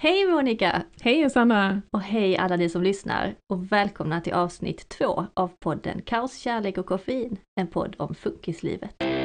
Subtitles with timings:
[0.00, 0.82] Hej Monica!
[1.00, 1.82] Hej Sanna!
[1.90, 6.78] Och hej alla ni som lyssnar och välkomna till avsnitt två av podden Kaos, kärlek
[6.78, 9.15] och koffein, en podd om funkislivet.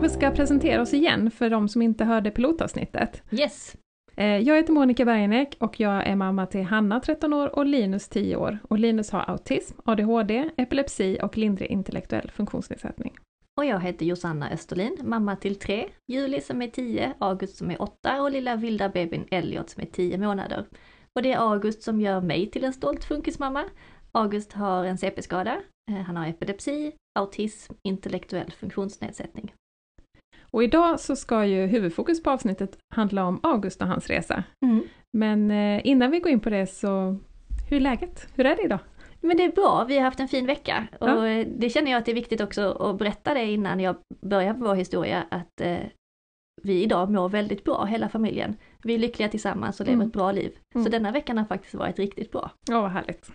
[0.00, 3.22] Kanske ska presentera oss igen för de som inte hörde pilotavsnittet.
[3.30, 3.76] Yes!
[4.16, 8.08] Eh, Jag heter Monica Bergenek och jag är mamma till Hanna 13 år och Linus
[8.08, 8.58] 10 år.
[8.68, 13.14] Och Linus har autism, ADHD, epilepsi och lindrig intellektuell funktionsnedsättning.
[13.58, 17.82] Och jag heter Josanna Österlin, mamma till tre, Julie som är 10, August som är
[17.82, 20.66] 8 och lilla vilda bebisen Elliot som är 10 månader.
[21.14, 23.64] Och det är August som gör mig till en stolt funkismamma.
[24.12, 29.52] August har en CP-skada, eh, han har epilepsi, autism, intellektuell funktionsnedsättning.
[30.50, 34.44] Och idag så ska ju huvudfokus på avsnittet handla om August och hans resa.
[34.64, 34.82] Mm.
[35.12, 37.16] Men eh, innan vi går in på det så,
[37.68, 38.28] hur är läget?
[38.34, 38.78] Hur är det idag?
[39.20, 41.44] Men det är bra, vi har haft en fin vecka och Ja.
[41.58, 44.64] det känner jag att det är viktigt också att berätta det innan jag börjar på
[44.64, 45.76] vår historia att eh,
[46.62, 48.56] vi idag mår väldigt bra, hela familjen.
[48.82, 50.06] Vi är lyckliga tillsammans och lever Mm.
[50.06, 50.52] ett bra liv.
[50.74, 50.84] Mm.
[50.84, 52.50] Så denna veckan har faktiskt varit riktigt bra.
[52.68, 53.30] Ja, vad härligt.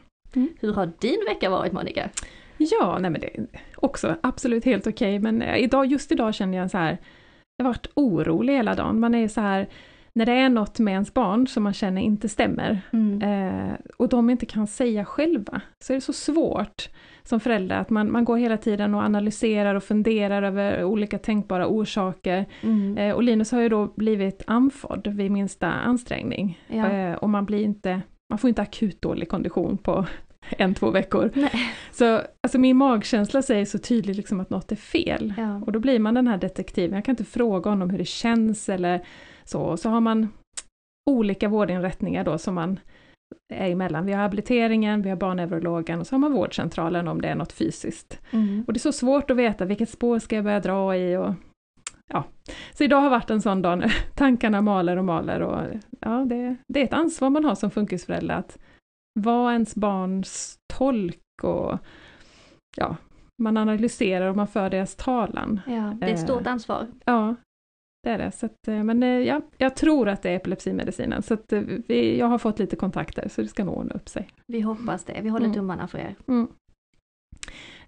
[0.60, 2.10] Hur har din vecka varit Monica?
[2.58, 6.58] Ja, nej men det är också absolut helt okej, men eh, idag, just idag känner
[6.58, 6.98] jag så här,
[7.58, 9.00] jag har varit orolig hela dagen.
[9.00, 9.68] Man är så här,
[10.14, 12.82] när det är något med ens barn som man känner inte stämmer,
[13.24, 16.90] eh, och de inte kan säga själva, så är det så svårt
[17.24, 21.68] som förälder att man, man går hela tiden och analyserar och funderar över olika tänkbara
[21.68, 22.46] orsaker.
[22.62, 22.98] Mm.
[22.98, 26.60] Eh, och Linus har ju då blivit andfådd vid minsta ansträngning.
[26.68, 26.92] Ja.
[26.92, 30.06] Eh, och man blir inte, man får inte akut dålig kondition på
[30.58, 31.32] en, två veckor.
[31.34, 31.74] Nej.
[31.92, 35.34] Så alltså min magkänsla säger så tydligt liksom att något är fel.
[35.38, 35.62] Ja.
[35.66, 38.70] Och då blir man den här detektiven, jag kan inte fråga honom hur det känns
[38.70, 39.06] eller
[39.44, 39.62] så.
[39.62, 40.28] Och så har man
[41.10, 42.80] olika vårdinrättningar då som man
[43.54, 44.06] är emellan.
[44.06, 47.54] Vi har habiliteringen, vi har barnneurologen och så har man vårdcentralen om det är något
[47.54, 48.20] fysiskt.
[48.32, 48.64] Mm.
[48.68, 51.34] Och det är så svårt att veta vilket spår ska jag börja dra i och
[52.08, 52.24] ja.
[52.74, 55.62] Så idag har varit en sån dag när tankarna maler och maler och
[56.00, 58.58] ja, det, det är ett ansvar man har som funkisförälder att
[59.20, 61.78] vara ens barns tolk och
[62.78, 62.96] ja,
[63.42, 65.60] man analyserar och man för deras talan.
[65.68, 66.88] ja, det är ett stort ansvar.
[67.06, 67.36] Ja,
[68.04, 68.32] det är det.
[68.32, 71.62] Så att, eh, men eh, ja, jag tror att det är epilepsimedicinen, så att eh,
[71.88, 74.30] vi, jag har fått lite kontakter så det ska nog ordna upp sig.
[74.48, 75.56] Vi hoppas det, vi håller Mm.
[75.56, 76.16] tummarna för er.
[76.28, 76.48] Mm.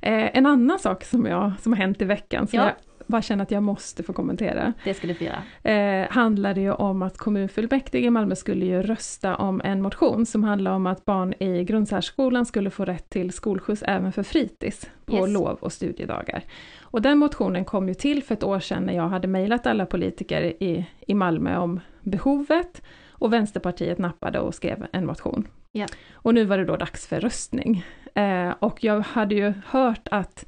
[0.01, 2.65] Eh, en annan sak som, jag, som har hänt i veckan, som Ja.
[2.65, 2.73] jag
[3.07, 5.71] bara känner att jag måste få kommentera, Det ska du få göra.
[5.73, 10.43] eh, handlade ju om att kommunfullmäktige i Malmö skulle ju rösta om en motion som
[10.43, 15.15] handlar om att barn i grundsärskolan skulle få rätt till skolskjuts även för fritids på
[15.15, 15.29] Yes.
[15.33, 16.43] lov och studiedagar.
[16.81, 19.85] Och den motionen kom ju till för ett år sedan när jag hade mejlat alla
[19.85, 22.81] politiker i, i Malmö om behovet
[23.11, 25.47] och Vänsterpartiet nappade och skrev en motion.
[25.71, 25.85] Ja.
[26.13, 27.85] Och nu var det då dags för röstning.
[28.15, 30.45] Eh, och jag hade ju hört att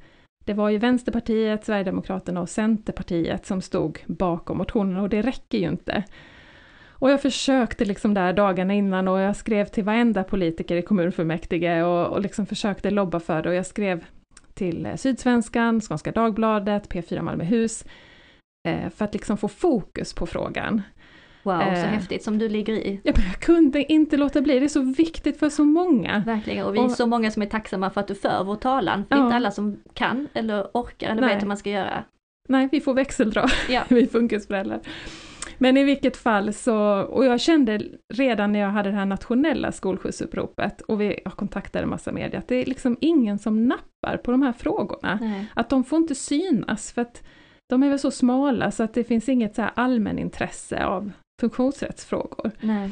[0.49, 5.67] det var ju Vänsterpartiet, Sverigedemokraterna och Centerpartiet som stod bakom motionen och det räcker ju
[5.67, 6.03] inte.
[6.89, 11.83] Och jag försökte liksom där dagarna innan och jag skrev till varenda politiker i kommunfullmäktige
[11.83, 14.05] och, och liksom försökte lobba för det och jag skrev
[14.53, 17.85] till eh, Sydsvenskan, Skånska Dagbladet, P4 Malmöhus
[18.67, 20.81] eh, för att liksom få fokus på frågan.
[21.43, 21.75] Wow, så Eh.
[21.75, 22.99] häftigt som du ligger i.
[23.03, 26.23] Jag kunde inte låta bli, det är så viktigt för så många.
[26.25, 28.55] Verkligen, och vi är Och- så många som är tacksamma för att du för vår
[28.55, 29.05] talan.
[29.09, 29.23] För Ja.
[29.23, 31.33] inte alla som kan eller orkar eller Nej.
[31.33, 32.03] vet hur man ska göra.
[32.49, 33.81] Nej, vi får växeldra, Ja.
[33.89, 34.79] vi funkisföräldrar.
[35.57, 37.81] Men i vilket fall så, och jag kände
[38.13, 42.39] redan när jag hade det här nationella skolskjutsuppropet och vi jag kontaktade en massa media,
[42.39, 45.17] att det är liksom ingen som nappar på de här frågorna.
[45.21, 45.45] Nej.
[45.53, 47.23] Att de får inte synas för att
[47.69, 52.51] de är väl så smala så att det finns inget så här allmänintresse av funktionsrättsfrågor.
[52.61, 52.91] Nej.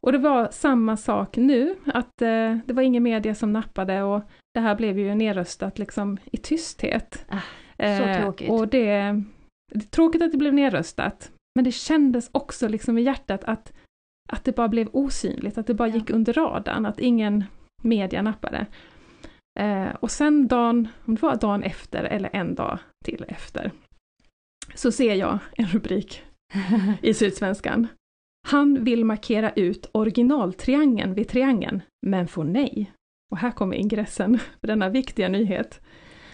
[0.00, 4.22] Och det var samma sak nu, att eh, det var ingen media som nappade och
[4.54, 7.26] det här blev ju nedröstat liksom i tysthet.
[7.28, 7.40] Ah,
[7.98, 8.50] så tråkigt.
[8.50, 8.86] Och det,
[9.72, 13.72] det är tråkigt att det blev nedröstat, men det kändes också liksom i hjärtat att,
[14.32, 15.94] att det bara blev osynligt, att det bara Ja.
[15.94, 17.44] gick under radarn, att ingen
[17.82, 18.66] media nappade.
[19.60, 23.70] Eh, och sen dagen, om det var dagen efter eller en dag till efter,
[24.74, 26.22] så ser jag en rubrik
[27.02, 27.86] i Sydsvenskan.
[28.46, 32.92] Han vill markera ut originaltriangeln vid triangeln, men får nej.
[33.30, 35.80] Och här kommer ingressen för denna viktiga nyhet.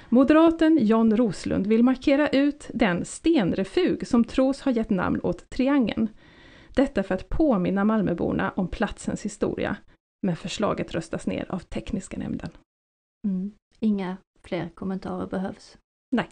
[0.08, 6.08] Moderaten John Roslund vill markera ut den stenrefug som tros ha gett namn åt triangeln.
[6.75, 9.76] Detta för att påminna Malmöborna om platsens historia.
[10.22, 12.50] Men förslaget röstas ner av tekniska nämnden.
[13.26, 13.52] Mm.
[13.81, 15.78] Inga fler kommentarer behövs.
[16.11, 16.28] Nej.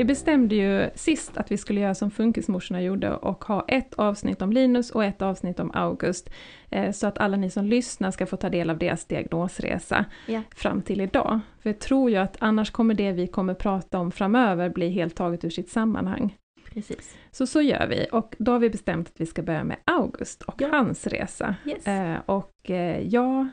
[0.00, 4.42] Vi bestämde ju sist att vi skulle göra som Funkismorsorna gjorde och ha ett avsnitt
[4.42, 6.30] om Linus och ett avsnitt om August.
[6.70, 10.42] Eh, så att alla ni som lyssnar ska få ta del av deras diagnosresa Ja.
[10.54, 11.40] fram till idag.
[11.62, 15.16] För jag tror ju att annars kommer det vi kommer prata om framöver bli helt
[15.16, 16.36] taget ur sitt sammanhang.
[16.72, 17.16] Precis.
[17.30, 20.42] Så så gör vi och då har vi bestämt att vi ska börja med August
[20.42, 20.68] och Ja.
[20.70, 21.54] hans resa.
[21.66, 21.86] Yes.
[21.86, 23.48] Eh, och eh, jag,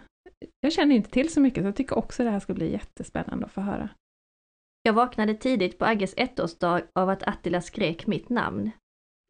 [0.62, 3.46] jag känner inte till så mycket så jag tycker också det här ska bli jättespännande
[3.46, 3.90] att få höra.
[4.88, 8.72] Jag vaknade tidigt på Agges ettårsdag av att Attila skrek mitt namn.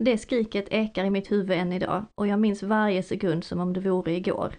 [0.03, 3.73] Det skriket ekar i mitt huvud än idag och jag minns varje sekund som om
[3.73, 4.55] det vore igår.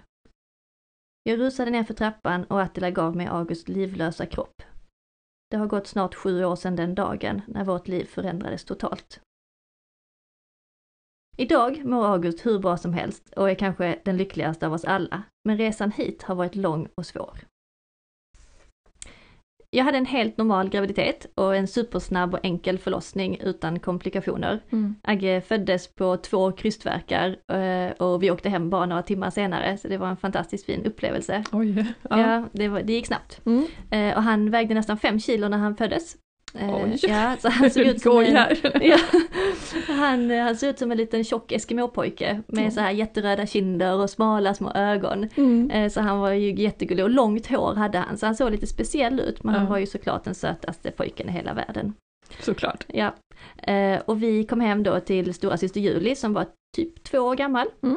[1.22, 4.62] Jag rusade ner för trappan och Attila gav mig Augusts livlösa kropp.
[5.50, 9.20] Det har gått snart sju år sedan den dagen när vårt liv förändrades totalt.
[11.36, 15.22] Idag mår August hur bra som helst och är kanske den lyckligaste av oss alla,
[15.44, 17.38] men resan hit har varit lång och svår.
[19.70, 24.60] Jag hade en helt normal graviditet och en supersnabb och enkel förlossning utan komplikationer.
[25.02, 29.88] Agge föddes på två krystvärkar eh, och vi åkte hem bara några timmar senare, så
[29.88, 31.44] det var en fantastiskt fin upplevelse.
[31.52, 31.84] Oj!
[32.10, 33.40] Ja, det, var, det gick snabbt.
[33.46, 33.66] Mm.
[33.90, 36.16] Eh, Och han vägde nästan fem kilo när han föddes.
[36.54, 36.98] Eh, Oj.
[37.02, 38.34] Ja, så han såg ut som en,
[38.80, 38.98] ja,
[39.88, 42.70] han, han såg ut som en liten tjock eskimåpojke med Mm.
[42.70, 45.28] så här jätteröda kinder och smala små ögon.
[45.36, 45.70] Mm.
[45.70, 48.66] Eh, Så han var ju jättegullig och långt hår hade han, så han såg lite
[48.66, 49.70] speciell ut men han Ja.
[49.70, 51.94] var ju såklart den sötaste pojken i hela världen.
[52.40, 52.84] Såklart.
[52.88, 53.14] Ja.
[53.62, 56.46] Eh, Och vi kom hem då till stora syster Julie som var
[56.76, 57.66] typ två år gammal.
[57.82, 57.96] Mm.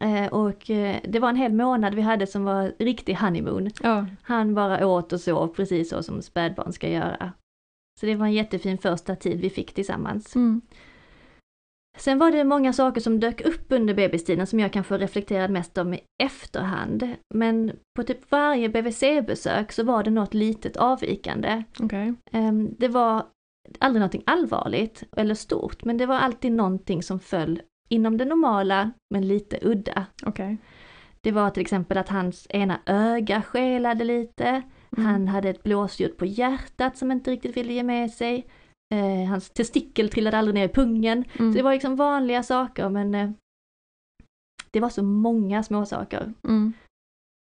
[0.00, 3.70] Eh, Och eh, det var en hel månad vi hade som var riktig honeymoon.
[3.82, 4.06] Ja.
[4.22, 7.32] Han bara åt och sov precis så som spädbarn ska göra.
[8.00, 10.36] Så det var en jättefin första tid vi fick tillsammans.
[10.36, 10.60] Mm.
[11.98, 15.78] Sen var det många saker som dök upp under bebistiden som jag kanske reflekterade mest
[15.78, 17.14] om i efterhand.
[17.34, 21.62] Men på typ varje BVC-besök så var det något litet avvikande.
[21.80, 22.14] Okej.
[22.32, 23.26] Ehm, Det var
[23.78, 28.90] aldrig någonting allvarligt eller stort, men det var alltid någonting som föll inom det normala,
[29.14, 30.06] men lite udda.
[30.26, 30.58] Okej.
[31.20, 34.62] Det var till exempel att hans ena öga skelade lite,
[34.96, 35.06] Mm.
[35.10, 38.46] han hade ett blåsljud på hjärtat som inte riktigt ville ge med sig.
[38.94, 41.24] Eh, hans testikel trillade aldrig ner i pungen.
[41.38, 41.52] Mm.
[41.52, 43.30] Så det var liksom vanliga saker men eh,
[44.70, 46.32] det var så många små saker.
[46.44, 46.72] Mm.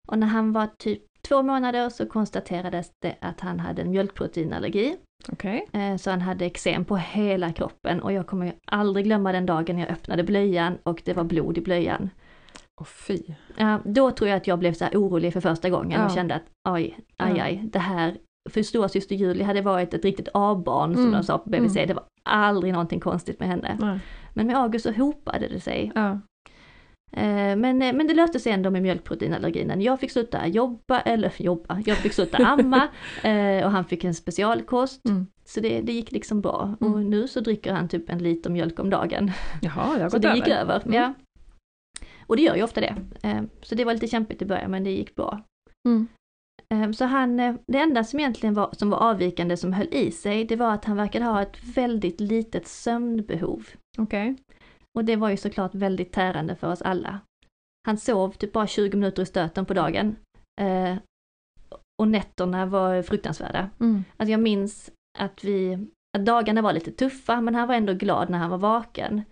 [0.09, 4.97] Och när han var typ två månader så konstaterades det att han hade en mjölkproteinallergi.
[5.29, 5.67] Okej.
[5.73, 9.47] Eh, så han hade eksem på hela kroppen och jag kommer ju aldrig glömma den
[9.47, 12.11] dagen jag öppnade blöjan och det var blod i blöjan.
[12.81, 13.19] Åh fy.
[13.57, 16.15] Ja, då tror jag att jag blev så här orolig för första gången och Ja.
[16.15, 17.45] kände att oj, aj, Ja.
[17.45, 18.17] aj, det här,
[18.51, 21.13] för stora syster Julie hade varit ett riktigt A-barn som Mm.
[21.13, 21.89] de sa på BVC, Mm.
[21.89, 23.77] det var aldrig någonting konstigt med henne.
[23.81, 23.99] Nej.
[24.35, 25.93] Men med August så hopade det sig.
[25.95, 26.19] Ja.
[27.13, 29.81] Eh, Men, eh, men det löste sig ändå med mjölkproteinallerginen.
[29.81, 32.89] Jag fick sluta jobba, eller jobba, jag fick sluta amma
[33.23, 35.05] eh, och han fick en specialkost.
[35.09, 35.27] Mm.
[35.45, 36.75] Så det, det gick liksom bra.
[36.81, 36.95] Mm.
[36.95, 39.31] Och nu så dricker han typ en liter mjölk om dagen.
[39.63, 40.37] Jaha, det har Så gått det över.
[40.37, 40.83] gick över.
[40.85, 40.95] Mm.
[40.95, 41.15] Ja.
[42.31, 42.97] Och det gör ju ofta det.
[43.23, 45.43] Eh, Så det var lite kämpigt i början men det gick bra.
[45.89, 46.09] Mm.
[46.75, 50.11] Eh, Så han, eh, det enda som egentligen var, som var avvikande som höll i
[50.11, 53.67] sig, det var att han verkade ha ett väldigt litet sömnbehov.
[53.99, 54.37] Okej.
[54.99, 57.21] Och det var ju såklart väldigt tärande för oss alla.
[57.87, 60.17] Han sov typ bara 20 minuter i stöten på dagen.
[60.61, 60.97] Eh,
[62.03, 63.71] och nätterna var fruktansvärda.
[63.81, 64.05] Mm.
[64.17, 65.79] Alltså jag minns att vi,
[66.19, 69.23] att dagarna var lite tuffa men han var ändå glad när han var vaken.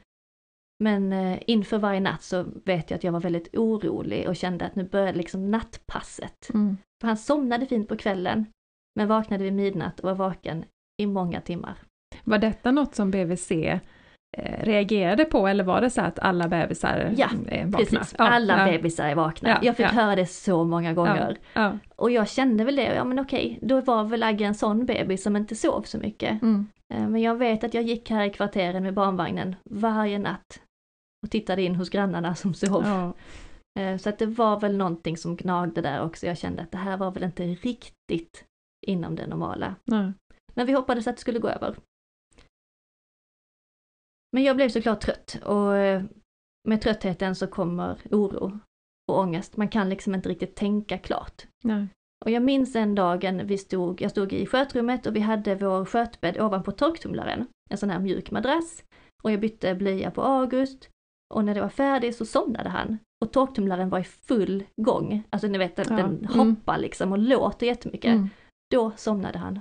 [0.79, 4.65] Men eh, inför varje natt så vet jag att jag var väldigt orolig och kände
[4.65, 6.51] att nu började liksom nattpasset.
[6.55, 6.77] Mm.
[7.01, 8.47] För han somnade fint på kvällen
[8.97, 10.65] men vaknade vid midnatt och var vaken
[11.03, 11.75] i många timmar.
[12.25, 13.81] Var detta något som BVC eh,
[14.61, 17.85] reagerade på eller var det så att alla bebisar Ja, eh, vaknade?
[17.85, 19.49] Precis, alla ja, bebisar är vakna.
[19.49, 19.91] Ja, jag fick ja.
[19.91, 21.39] höra det så många gånger.
[21.53, 21.79] Ja.
[21.97, 25.23] Och jag kände väl det, ja men okej, då var väl Agge en sån bebis
[25.23, 26.43] som inte sov så mycket.
[26.43, 26.67] Mm.
[26.95, 30.61] Eh, Men jag vet att jag gick här i kvarteren med barnvagnen varje natt
[31.23, 32.85] och tittade in hos grannarna som sov.
[32.85, 33.15] Ja.
[33.81, 36.27] Eh, Så att det var väl någonting som gnagde där också.
[36.27, 38.45] Jag kände att det här var väl inte riktigt
[38.87, 39.75] inom det normala.
[39.85, 40.13] Nej.
[40.55, 41.77] Men vi hoppades att det skulle gå över.
[44.33, 46.03] Men jag blev såklart trött och eh,
[46.69, 48.59] med tröttheten så kommer oro
[49.11, 49.57] och ångest.
[49.57, 51.47] Man kan liksom inte riktigt tänka klart.
[51.65, 51.87] Nej.
[52.25, 55.85] Och jag minns en dagen vi stod, jag stod i skötrummet och vi hade vår
[55.85, 57.47] skötbädd ovanpå torktumlaren.
[57.71, 58.85] En sån här mjuk madrass.
[59.23, 60.89] Och jag bytte blöja på August.
[61.35, 62.99] Och när det var färdigt så somnade han.
[63.25, 65.23] Och torktumlaren var i full gång.
[65.31, 66.39] Alltså ni vet, den, Ja, den mm.
[66.39, 68.11] hoppar liksom och låter jättemycket.
[68.15, 68.29] Mm.
[68.71, 69.61] Då somnade han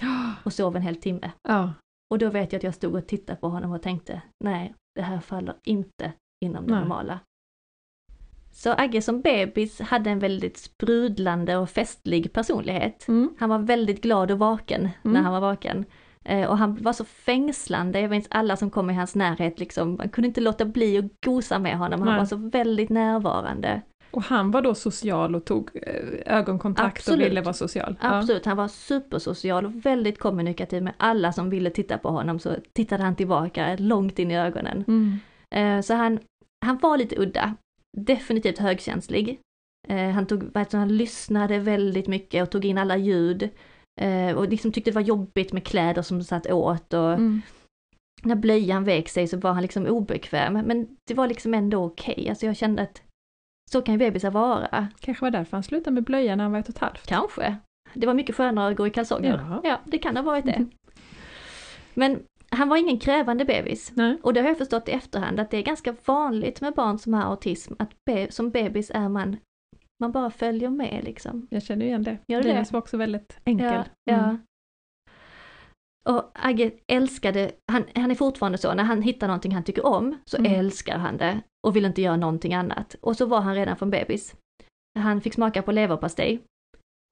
[0.44, 1.30] och sov en hel timme.
[1.48, 1.72] Ja.
[2.10, 5.02] Och då vet jag att jag stod och tittade på honom och tänkte, nej, det
[5.02, 6.12] här faller inte
[6.44, 6.80] inom det Nej.
[6.80, 7.20] normala.
[8.52, 13.08] Så Agge som bebis hade en väldigt sprudlande och festlig personlighet.
[13.08, 13.34] Mm.
[13.38, 15.24] Han var väldigt glad och vaken när Mm.
[15.24, 15.84] han var vaken.
[16.24, 19.94] Eh, och han var så fängslande, jag minns alla som kom i hans närhet liksom,
[19.94, 22.18] man kunde inte låta bli att gosa med honom, han Nej.
[22.18, 23.82] var så väldigt närvarande.
[24.10, 27.20] Och han var då social och tog eh, ögonkontakt Absolut.
[27.20, 27.96] och ville vara social?
[28.00, 32.56] Absolut, han var supersocial och väldigt kommunikativ med alla som ville titta på honom så
[32.72, 34.84] tittade han tillbaka långt in i ögonen.
[34.86, 34.92] Ja.
[34.92, 35.18] Mm.
[35.78, 36.18] Eh, så han,
[36.66, 37.54] han var lite udda,
[37.96, 39.40] definitivt högkänslig.
[40.14, 43.48] Han, tog, han lyssnade väldigt mycket och tog in alla ljud.
[44.00, 47.42] Eh, och liksom tyckte det var jobbigt med kläder som satt åt och Mm.
[48.22, 50.52] när blöjan vek sig så var han liksom obekväm.
[50.52, 53.02] Men det var liksom ändå okej, alltså jag kände att
[53.70, 54.88] så kan ju bebisar vara.
[55.00, 57.06] Kanske var därför han slutade med blöja när han var ett och ett halvt.
[57.06, 57.56] Kanske.
[57.94, 59.44] Det var mycket skönare att gå i kalsonger.
[59.50, 59.60] Ja.
[59.64, 60.66] Ja, det kan ha varit det.
[61.94, 63.92] Men han var ingen krävande bebis.
[63.94, 64.18] Nej.
[64.22, 67.14] Och det har jag förstått i efterhand att det är ganska vanligt med barn som
[67.14, 69.36] har autism, att be- som bebis är man,
[70.00, 71.46] man bara följer med liksom.
[71.50, 72.18] Jag känner igen det.
[72.28, 72.72] Gör Linus det?
[72.72, 73.66] var också väldigt enkel.
[73.74, 74.14] Ja, ja.
[74.18, 74.38] Mm.
[76.08, 80.18] Och Agge älskade, han, han är fortfarande så, när han hittar någonting han tycker om
[80.24, 80.54] så Mm.
[80.54, 82.96] älskar han det och vill inte göra någonting annat.
[83.00, 84.34] Och så var han redan från bebis.
[84.98, 86.40] Han fick smaka på leverpastej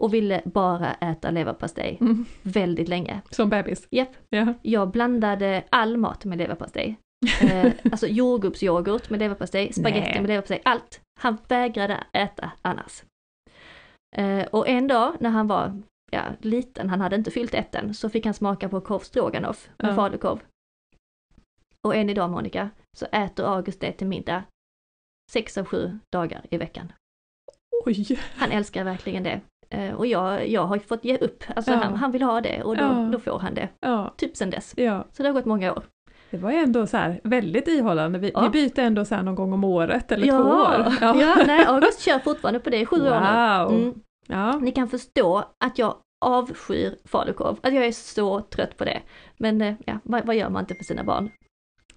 [0.02, 2.25] och ville bara äta leverpastej Mm.
[2.42, 3.21] väldigt länge.
[3.30, 3.88] Som bebis.
[3.90, 4.16] Japp.
[4.30, 4.54] Ja.
[4.62, 6.97] Jag blandade all mat med leverpastej.
[7.42, 10.21] Eh, alltså jordgubbsyoghurt med leverpastej, spaghetti Nej.
[10.21, 11.00] med leverpastej, allt.
[11.18, 13.02] Han vägrade äta annars.
[14.16, 15.82] Eh, och en dag när han var
[16.12, 19.68] ja, liten, han hade inte fyllt ett än, så fick han smaka på korv stroganoff
[19.78, 19.94] med Ja.
[19.94, 20.38] falukorv.
[21.87, 24.44] Och än idag Monica, så äter August det till middag
[25.32, 26.92] sex av sju dagar i veckan.
[27.87, 28.18] Oj!
[28.37, 29.40] Han älskar verkligen det.
[29.70, 31.76] Eh, och jag, jag har fått ge upp, alltså Ja.
[31.76, 33.08] han, han vill ha det och då, Ja.
[33.12, 33.68] då får han det.
[34.16, 34.70] Typ sen dess.
[35.12, 35.84] Så det har gått många år.
[36.30, 38.18] Det var ju ändå så här väldigt ihållande.
[38.18, 38.40] Vi, Ja.
[38.40, 40.42] vi byter ändå så någon gång om året eller ja.
[40.42, 40.94] två år.
[41.20, 41.42] Ja.
[41.47, 43.64] nej, August kör fortfarande på det i sju år nu.
[43.66, 43.82] Wow!
[43.82, 43.94] Mm.
[44.26, 44.58] Ja.
[44.58, 45.94] Ni kan förstå att jag
[46.25, 49.02] avskyr falukorv, att jag är så trött på det.
[49.38, 51.30] Men eh, ja, vad, vad gör man inte för sina barn?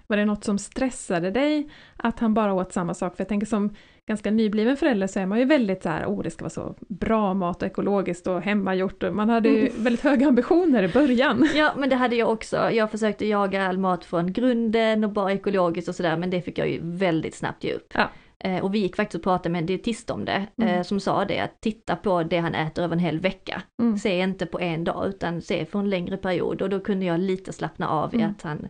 [0.07, 3.15] Var det något som stressade dig att han bara åt samma sak?
[3.15, 3.75] För jag tänker som
[4.11, 6.75] ganska nybliven förälder så är man ju väldigt så här, oh det ska vara så
[6.87, 9.03] bra mat och ekologiskt och hemmagjort.
[9.13, 9.83] Man hade ju Mm.
[9.83, 11.49] väldigt höga ambitioner i början.
[11.55, 12.71] Ja, men det hade jag också.
[12.71, 16.57] Jag försökte jaga all mat från grunden och bara ekologiskt och sådär, men det fick
[16.57, 17.93] jag ju väldigt snabbt ge upp.
[17.93, 18.09] Ja.
[18.43, 20.83] Eh, och vi gick faktiskt och pratade med en dietist om det, eh, Mm.
[20.83, 23.61] som sa det att titta på det han äter över en hel vecka.
[23.81, 23.97] Mm.
[23.97, 27.19] Se inte på en dag utan se för en längre period och då kunde jag
[27.19, 28.31] lite slappna av i Mm.
[28.31, 28.67] att han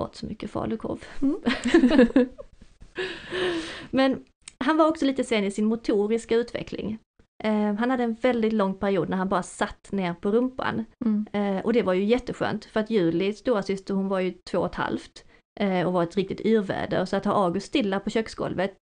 [0.00, 1.04] åt så mycket falukorv.
[1.22, 1.36] Mm.
[3.90, 4.24] Men
[4.64, 6.98] han var också lite sen i sin motoriska utveckling.
[7.44, 10.84] Eh, han hade en väldigt lång period när han bara satt ner på rumpan.
[11.04, 11.26] Mm.
[11.32, 14.58] Eh, och det var ju jätteskönt för att Julie, stora syster, hon var ju två
[14.58, 15.24] och ett halvt
[15.60, 17.04] eh, och var ett riktigt yrväder.
[17.04, 18.74] Så att ha August stilla på köksgolvet,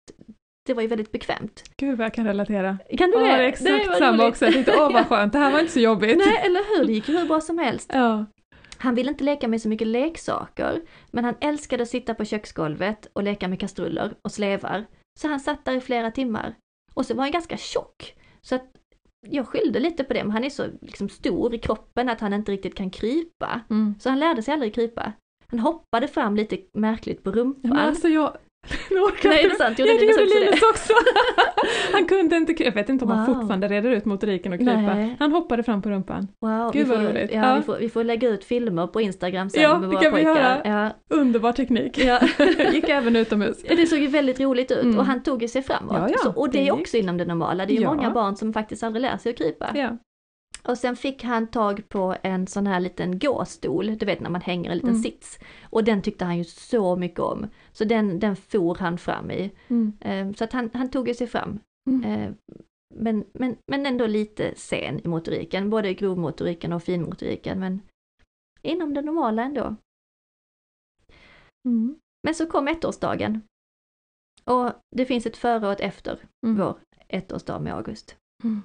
[0.66, 1.62] det var ju väldigt bekvämt.
[1.76, 2.78] Gud vad jag kan relatera.
[2.98, 3.26] Kan du Ja, det?
[3.26, 4.28] det är exakt var samma roligt.
[4.32, 4.44] också.
[4.44, 6.18] Jag tänkte, åh vad skönt, det här var inte så jobbigt.
[6.18, 6.86] Nej, eller hur?
[6.86, 7.90] Det gick ju hur bra som helst.
[7.94, 8.24] Ja.
[8.78, 10.80] Han ville inte leka med så mycket leksaker,
[11.10, 14.84] men han älskade att sitta på köksgolvet och leka med kastruller och slevar.
[15.18, 16.54] Så han satt där i flera timmar.
[16.94, 18.14] Och så var han ganska tjock.
[18.40, 18.76] Så att
[19.28, 22.32] jag skyllde lite på det, men han är så liksom stor i kroppen att han
[22.32, 23.60] inte riktigt kan krypa.
[23.70, 23.94] Mm.
[24.00, 25.12] Så han lärde sig aldrig krypa.
[25.46, 27.70] Han hoppade fram lite märkligt på rumpan.
[27.70, 28.36] men alltså jag...
[29.24, 29.48] Nej, är inte.
[29.48, 29.78] det sant?
[29.78, 30.40] Ja, det gjorde också det?
[30.44, 30.92] Linus också.
[31.92, 32.64] Han kunde inte.
[32.64, 33.34] Jag vet inte om han Wow.
[33.34, 34.72] fortfarande reder ut motoriken och krypa.
[34.94, 35.16] Nej.
[35.18, 36.28] Han hoppade fram på rumpan.
[36.40, 37.30] Wow, Gud, vi vad får, roligt.
[37.32, 37.56] Ja, Ja.
[37.56, 40.60] Vi, får, vi får lägga ut filmer på Instagram sen Ja, med det våra pojkar.
[40.64, 41.98] Ja, Underbar teknik.
[41.98, 42.20] ja.
[42.72, 43.62] Gick även utomhus.
[43.62, 44.98] Det såg ju väldigt roligt ut Mm.
[44.98, 45.96] och han tog ju sig framåt.
[45.96, 47.66] Ja, ja, så, och det, det är också inom det normala.
[47.66, 49.66] Det är ju många barn som faktiskt aldrig lär sig att krypa.
[50.68, 54.40] Och sen fick han tag på en sån här liten gåstol, du vet när man
[54.40, 55.02] hänger en liten Mm.
[55.02, 55.38] sits.
[55.70, 57.46] Och den tyckte han ju så mycket om.
[57.72, 59.50] Så den, den for han fram i.
[59.68, 59.92] Mm.
[60.00, 61.58] Eh, Så att han, han tog ju sig fram.
[61.90, 62.04] Mm.
[62.04, 62.32] Eh,
[62.94, 67.60] Men, men, men ändå lite sen i motoriken, både grovmotoriken och finmotoriken.
[67.60, 67.80] Men
[68.62, 69.76] inom det normala ändå.
[71.68, 71.98] Mm.
[72.22, 73.42] Men så kom ettårsdagen.
[74.44, 76.56] Och det finns ett före och ett efter Mm.
[76.58, 78.16] vår ettårsdag med August.
[78.44, 78.62] Mm.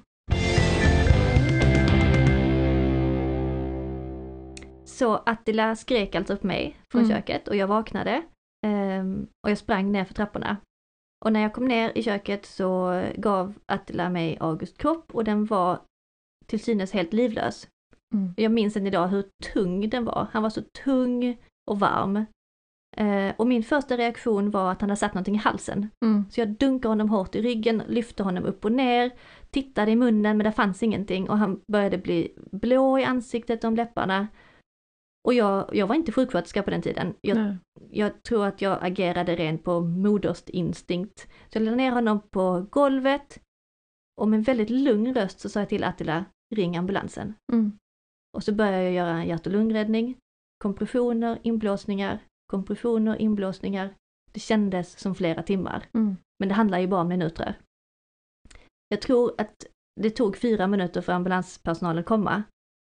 [4.92, 7.16] Så Attila skrek alltså på mig från Mm.
[7.16, 8.22] köket och jag vaknade.
[8.68, 10.58] ehm, och jag sprang ner för trapporna.
[11.26, 15.46] Och när jag kom ner i köket så gav Attila mig August kropp och den
[15.46, 15.80] var
[16.46, 17.68] till synes helt livlös.
[18.14, 18.34] Mm.
[18.38, 20.28] Jag minns än idag hur tung den var.
[20.32, 21.38] Han var så tung
[21.72, 22.26] och varm.
[22.98, 25.90] Eh, och min första reaktion var att han hade satt någonting i halsen.
[26.06, 26.26] Mm.
[26.30, 29.12] Så jag dunkade honom hårt i ryggen, lyfte honom upp och ner,
[29.50, 33.68] tittade i munnen men det fanns ingenting och han började bli blå i ansiktet och
[33.68, 34.28] om läpparna.
[35.24, 37.14] Och jag, jag var inte sjuksköterska på den tiden.
[37.22, 37.58] Jag,
[37.92, 41.20] jag tror att jag agerade rent på modersinstinkt.
[41.22, 43.42] Så jag lade ner honom på golvet
[44.22, 46.26] och med väldigt lugn röst så sa jag till Attila,
[46.56, 47.34] ring ambulansen.
[47.54, 47.72] Mm.
[48.38, 50.18] Och så började jag göra en hjärt och lungräddning,
[50.58, 53.96] kompressioner, inblåsningar, kompressioner, inblåsningar.
[54.32, 56.16] Det kändes som flera timmar, Mm.
[56.40, 57.60] men det handlar ju bara om minuter.
[58.88, 59.66] Jag tror att
[60.02, 62.44] det tog fyra minuter för ambulanspersonalen att komma.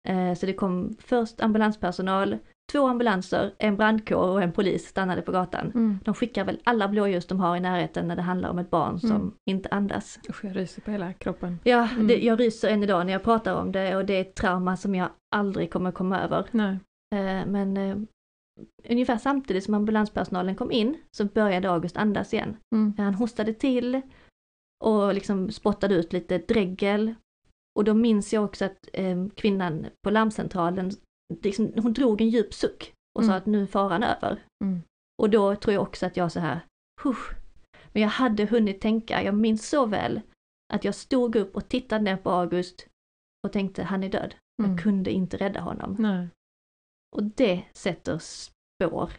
[0.10, 2.38] Eh, Så det kom först ambulanspersonal,
[2.72, 5.72] två ambulanser, en brandkår och en polis stannade på gatan.
[5.75, 6.00] Mm.
[6.05, 9.00] De skickar väl alla blåljus de har i närheten när det handlar om ett barn
[9.00, 9.31] som Mm.
[9.50, 10.19] inte andas.
[10.29, 11.60] Usch, jag ryser på hela kroppen.
[11.63, 12.07] Ja, Mm.
[12.07, 14.77] det, jag ryser än idag när jag pratar om det och det är ett trauma
[14.77, 16.45] som jag aldrig kommer komma över.
[16.51, 16.77] Nej.
[17.15, 17.98] Eh, Men eh,
[18.89, 22.57] ungefär samtidigt som ambulanspersonalen kom in så började August andas igen.
[22.75, 22.93] Mm.
[22.98, 24.01] Han hostade till
[24.83, 27.15] och liksom spottade ut lite dregel.
[27.75, 30.92] Och då minns jag också att eh, kvinnan på larmcentralen,
[31.44, 33.38] liksom, hon drog en djup suck och sa Mm.
[33.38, 34.44] att nu är faran över.
[34.63, 34.82] Mm.
[35.22, 36.60] Och då tror jag också att jag så här,
[37.03, 37.18] "Huh."
[37.94, 40.22] men jag hade hunnit tänka, jag minns så väl
[40.74, 42.88] att jag stod upp och tittade ner på August
[43.48, 44.36] och tänkte han är död.
[44.62, 44.72] Mm.
[44.72, 45.96] Jag kunde inte rädda honom.
[46.00, 46.27] Nej.
[47.15, 49.12] Och det sätter spår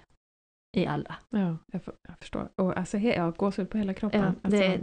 [0.76, 1.16] i alla.
[1.30, 2.48] Ja, jag, för, jag förstår.
[2.56, 4.20] Och alltså, jag har gåshud på hela kroppen.
[4.20, 4.60] Ja, alltså.
[4.60, 4.80] det,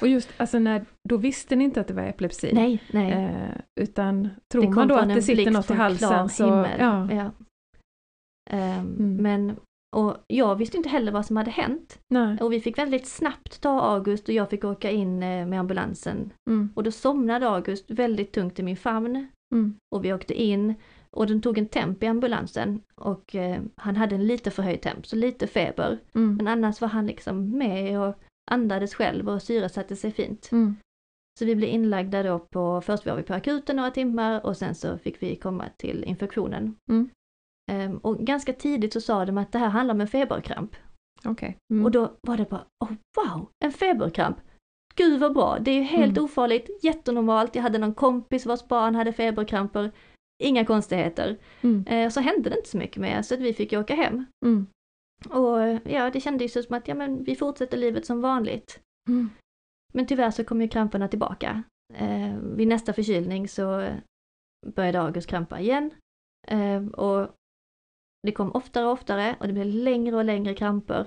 [0.00, 2.50] Och just, alltså när, då visste ni inte att det var epilepsi?
[2.52, 3.12] nej, nej.
[3.12, 6.66] Eh, utan tror man då att det sitter något i halsen så...
[6.78, 7.30] Ja, Ja.
[8.50, 9.16] Ehm, Mm.
[9.16, 9.56] Men,
[9.96, 11.98] och jag visste inte heller vad som hade hänt.
[12.08, 12.38] nej.
[12.40, 16.32] Och vi fick väldigt snabbt ta August och jag fick åka in eh, med ambulansen.
[16.50, 19.28] Mm, Och då somnade August väldigt tungt i min famn.
[19.54, 20.74] mm, Och vi åkte in
[21.16, 25.06] och den tog en temp i ambulansen och eh, han hade en lite förhöjd temp,
[25.06, 25.98] så lite feber.
[26.14, 28.14] mm, Men annars var han liksom med och
[28.50, 30.48] andades själv och syresatte sig fint.
[30.52, 30.76] mm,
[31.38, 34.74] Så vi blev inlagda då på, först var vi på akuten några timmar och sen
[34.74, 36.76] så fick vi komma till infektionen.
[36.90, 37.10] Mm.
[37.72, 40.76] Ehm, och ganska tidigt så sa de att det här handlar om en feberkramp.
[41.24, 41.56] Okej.
[41.72, 41.84] Mm.
[41.84, 44.36] Och då var det bara, oh wow, en feberkramp!
[44.94, 46.24] Gud vad bra, det är ju helt Mm.
[46.24, 47.54] ofarligt, jättenormalt.
[47.54, 49.90] Jag hade någon kompis vars barn hade feberkramper,
[50.40, 51.36] inga konstigheter.
[51.60, 54.24] Mm, Eh, så hände det inte så mycket mer så att vi fick åka hem.
[54.46, 54.66] mm,
[55.28, 58.80] Och ja, det kändes ju som att ja, men vi fortsätter livet som vanligt.
[59.08, 59.30] mm,
[59.92, 61.62] Men tyvärr så kom ju kramperna tillbaka.
[61.94, 63.88] Eh, vid nästa förkylning så
[64.66, 65.90] började August krampa igen.
[66.48, 67.28] Eh, och
[68.22, 71.06] det kom oftare och oftare och det blev längre och längre kramper.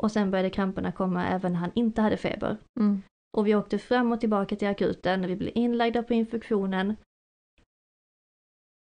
[0.00, 2.56] Och sen började kramperna komma även när han inte hade feber.
[2.80, 3.02] mm,
[3.36, 6.96] Och vi åkte fram och tillbaka till akuten och vi blev inlagda på infektionen.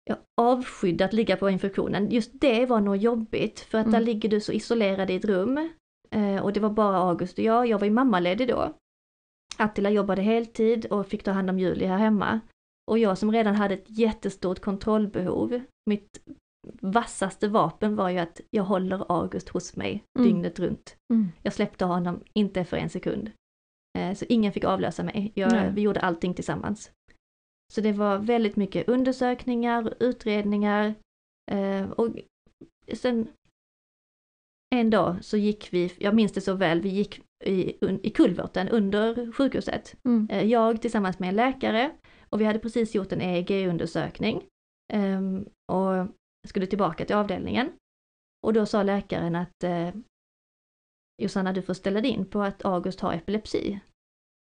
[0.03, 2.09] Jag avskydde att ligga på infektionen.
[2.11, 4.03] Just det var nog jobbigt för att där Mm.
[4.05, 5.69] ligger du så isolerad i ett rum.
[6.11, 7.67] Eh, och det var bara August och jag.
[7.67, 8.73] Jag var ju mammaledig då.
[9.57, 12.39] Attila jobbade heltid och fick ta hand om Julie här hemma.
[12.91, 15.61] Och jag som redan hade ett jättestort kontrollbehov.
[15.89, 16.21] Mitt
[16.81, 20.27] vassaste vapen var ju att jag håller August hos mig Mm.
[20.27, 20.95] dygnet runt.
[21.13, 21.27] mm.
[21.43, 23.31] Jag släppte honom inte för en sekund.
[23.97, 25.31] Eh, Så ingen fick avlösa mig.
[25.35, 26.91] Jag, vi gjorde allting tillsammans.
[27.71, 30.95] Så det var väldigt mycket undersökningar, utredningar
[31.51, 32.07] eh, och
[32.93, 33.27] sen
[34.75, 38.69] en dag så gick vi, jag minns det så väl, vi gick i, i kulverten
[38.69, 39.95] under sjukhuset.
[40.05, 40.27] Mm.
[40.31, 41.91] Eh, Jag tillsammans med en läkare
[42.29, 44.43] och vi hade precis gjort en EEG-undersökning
[44.93, 46.07] ehm, och
[46.47, 47.71] skulle tillbaka till avdelningen.
[48.45, 49.89] Och då sa läkaren att eh,
[51.21, 53.79] Josanna du får ställa dig in på att August har epilepsi.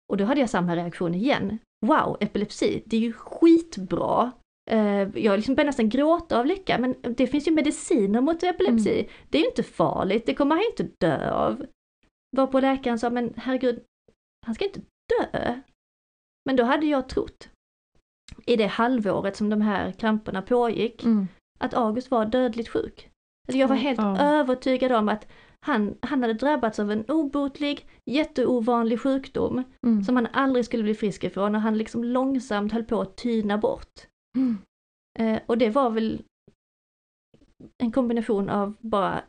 [0.10, 1.60] Och då hade jag samma reaktion igen.
[1.86, 4.32] Wow, epilepsi, det är ju skitbra.
[4.72, 9.10] Eh, jag liksom började nästan gråta av lycka, men det finns ju mediciner mot epilepsi.
[9.30, 11.66] Det är ju inte farligt, det kommer han inte dö av.
[12.38, 13.84] Varpå läkaren sa, men herregud,
[14.46, 14.82] han ska inte
[15.20, 15.60] dö.
[16.46, 17.50] Men då hade jag trott,
[18.46, 21.28] i det halvåret som de här kramperna pågick, Mm.
[21.60, 23.10] att August var dödligt sjuk.
[23.48, 24.20] Alltså jag var helt Ja.
[24.20, 25.28] övertygad om att
[25.66, 30.04] han, han hade drabbats av en obotlig, jätteovanlig sjukdom Mm.
[30.04, 33.58] som han aldrig skulle bli frisk ifrån och han liksom långsamt höll på att tyna
[33.58, 34.08] bort.
[34.38, 34.58] Mm.
[35.20, 36.24] Eh, och det var väl
[37.84, 39.24] en kombination av bara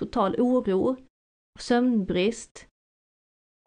[0.00, 0.96] total oro,
[1.58, 2.66] sömnbrist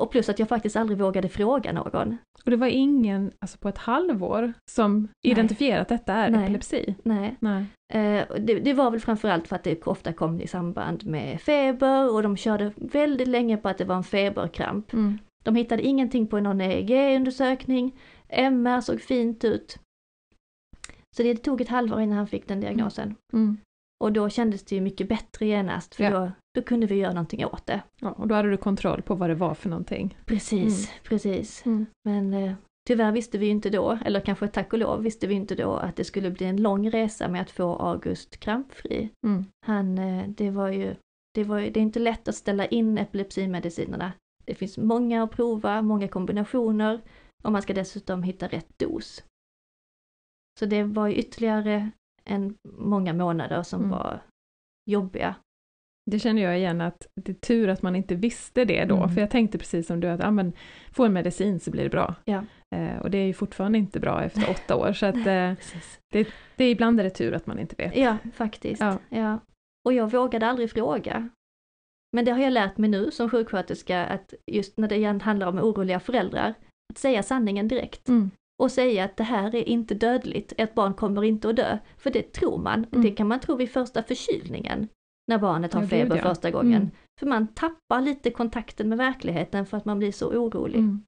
[0.01, 2.17] och plus att jag faktiskt aldrig vågade fråga någon.
[2.43, 5.09] Och det var ingen, alltså på ett halvår, som Nej.
[5.21, 6.43] identifierat detta är Nej.
[6.43, 6.95] epilepsi?
[7.03, 7.35] Nej.
[7.39, 7.65] Nej.
[7.93, 12.13] Eh, det, det var väl framförallt för att det ofta kom i samband med feber
[12.13, 14.93] och de körde väldigt länge på att det var en feberkramp.
[14.93, 15.19] Mm.
[15.43, 17.95] De hittade ingenting på någon EEG-undersökning,
[18.29, 19.79] MR såg fint ut.
[21.17, 23.15] Så det tog ett halvår innan han fick den diagnosen.
[23.33, 23.57] Mm.
[24.03, 26.09] Och då kändes det ju mycket bättre genast för Ja.
[26.09, 27.81] då, då kunde vi göra någonting åt det.
[28.01, 30.17] Ja, och då hade du kontroll på vad det var för någonting.
[30.25, 31.65] Precis, precis.
[31.65, 31.85] Mm.
[32.03, 32.53] Men eh,
[32.87, 35.73] Tyvärr visste vi ju inte då, eller kanske tack och lov visste vi inte då
[35.73, 39.09] att det skulle bli en lång resa med att få August krampfri.
[39.27, 39.45] Mm.
[39.65, 40.95] Han, eh, det var ju,
[41.33, 44.11] det var ju, det är inte lätt att ställa in epilepsimedicinerna.
[44.45, 47.01] Det finns många att prova, många kombinationer
[47.43, 49.23] och man ska dessutom hitta rätt dos.
[50.59, 51.91] Så det var ju ytterligare
[52.27, 53.91] en många månader som Mm.
[53.91, 54.21] var
[54.89, 55.35] jobbiga.
[56.11, 59.09] Det känner jag igen att det är tur att man inte visste det då, Mm.
[59.09, 60.53] för jag tänkte precis som du att ja, men,
[60.91, 62.15] få en medicin så blir det bra.
[62.25, 62.43] Ja.
[62.75, 65.23] Eh, och det är ju fortfarande inte bra efter åtta år, så att eh,
[66.13, 67.95] det, det är ibland är det tur att man inte vet.
[67.97, 68.81] Ja, faktiskt.
[68.81, 68.97] Ja.
[69.09, 69.39] Ja.
[69.85, 71.29] Och jag vågade aldrig fråga.
[72.15, 75.59] Men det har jag lärt mig nu som sjuksköterska att just när det handlar om
[75.59, 76.53] oroliga föräldrar,
[76.93, 78.09] att säga sanningen direkt.
[78.09, 78.31] Mm.
[78.63, 81.77] Och säga att det här är inte dödligt, ett barn kommer inte att dö.
[81.97, 83.01] För det tror man, Mm.
[83.01, 84.87] det kan man tro vid första förkylningen.
[85.27, 86.21] När barnet har Ja, feber ja.
[86.23, 86.81] första gången.
[86.81, 86.91] Mm.
[87.19, 90.79] För man tappar lite kontakten med verkligheten för att man blir så orolig.
[90.79, 91.03] Mm.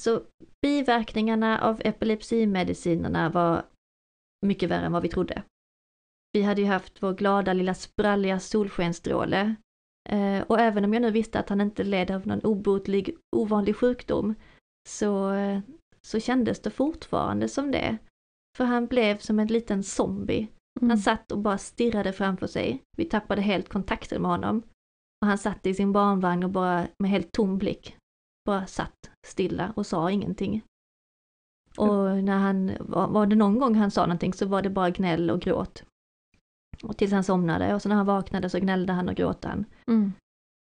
[0.00, 0.22] Så
[0.62, 3.64] biverkningarna av epilepsimedicinerna var
[4.46, 5.42] mycket värre än vad vi trodde.
[6.32, 9.54] Vi hade ju haft vår glada lilla spralliga solskenstråle.
[10.08, 13.76] Eh, och även om jag nu visste att han inte led av någon obotlig ovanlig
[13.76, 14.34] sjukdom
[14.88, 15.32] så,
[16.02, 17.98] så kändes det fortfarande som det.
[18.56, 20.48] För han blev som en liten zombie.
[20.80, 20.90] Mm.
[20.90, 22.82] Han satt och bara stirrade framför sig.
[22.96, 24.62] Vi tappade helt kontakten med honom.
[25.22, 27.96] Och han satt i sin barnvagn och bara med helt tom blick
[28.48, 30.62] bara satt stilla och sa ingenting.
[31.76, 35.30] Och när han, var det någon gång han sa någonting så var det bara gnäll
[35.30, 35.84] och gråt.
[36.82, 39.64] Och tills han somnade och så när han vaknade så gnällde han och gråt han.
[39.86, 40.12] Mm.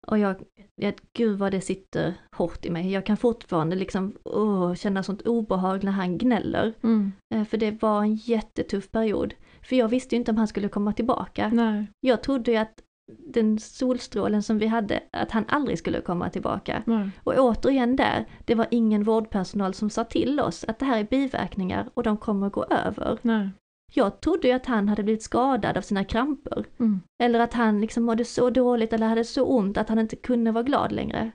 [0.07, 0.35] Och jag,
[0.75, 2.91] jag, gud vad det sitter hårt i mig.
[2.91, 6.73] Jag kan fortfarande liksom åh, känna sånt obehag när han gnäller.
[6.83, 7.11] Mm.
[7.35, 9.33] Eh, För det var en jättetuff period.
[9.61, 11.49] För jag visste ju inte om han skulle komma tillbaka.
[11.53, 12.81] Nej, Jag trodde ju att
[13.27, 16.83] den solstrålen som vi hade, att han aldrig skulle komma tillbaka.
[16.85, 17.09] nej.
[17.23, 21.03] Och återigen där, det var ingen vårdpersonal som sa till oss att det här är
[21.03, 23.17] biverkningar och de kommer gå över.
[23.21, 23.49] nej.
[23.95, 26.65] Jag trodde ju att han hade blivit skadad av sina kramper.
[26.79, 27.01] Mm.
[27.23, 30.51] Eller att han liksom mådde så dåligt eller hade så ont att han inte kunde
[30.51, 31.31] vara glad längre.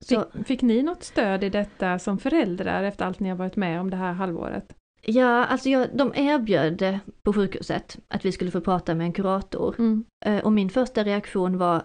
[0.00, 3.56] Så, Fick, fick ni något stöd i detta som föräldrar efter allt ni har varit
[3.56, 4.76] med om det här halvåret?
[5.08, 9.74] ja, alltså jag, de erbjöd på sjukhuset att vi skulle få prata med en kurator.
[9.78, 10.04] Mm.
[10.24, 11.82] Eh, Och min första reaktion var,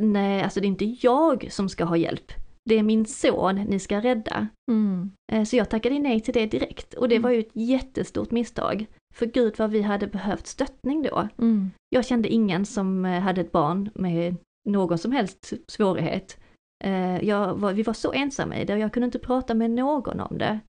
[0.00, 2.32] nej, alltså det är inte jag som ska ha hjälp.
[2.64, 4.48] Det är min son ni ska rädda.
[4.70, 5.10] Mm.
[5.32, 7.22] Eh, Så jag tackade nej till det direkt och det Mm.
[7.22, 8.86] var ju ett jättestort misstag.
[9.14, 11.28] För gud vad vi hade behövt stöttning då.
[11.38, 11.70] Mm.
[11.88, 14.36] Jag kände ingen som eh, hade ett barn med
[14.68, 16.38] någon som helst svårighet.
[16.84, 19.70] Eh, Jag var, vi var så ensamma i det och jag kunde inte prata med
[19.70, 20.60] någon om det.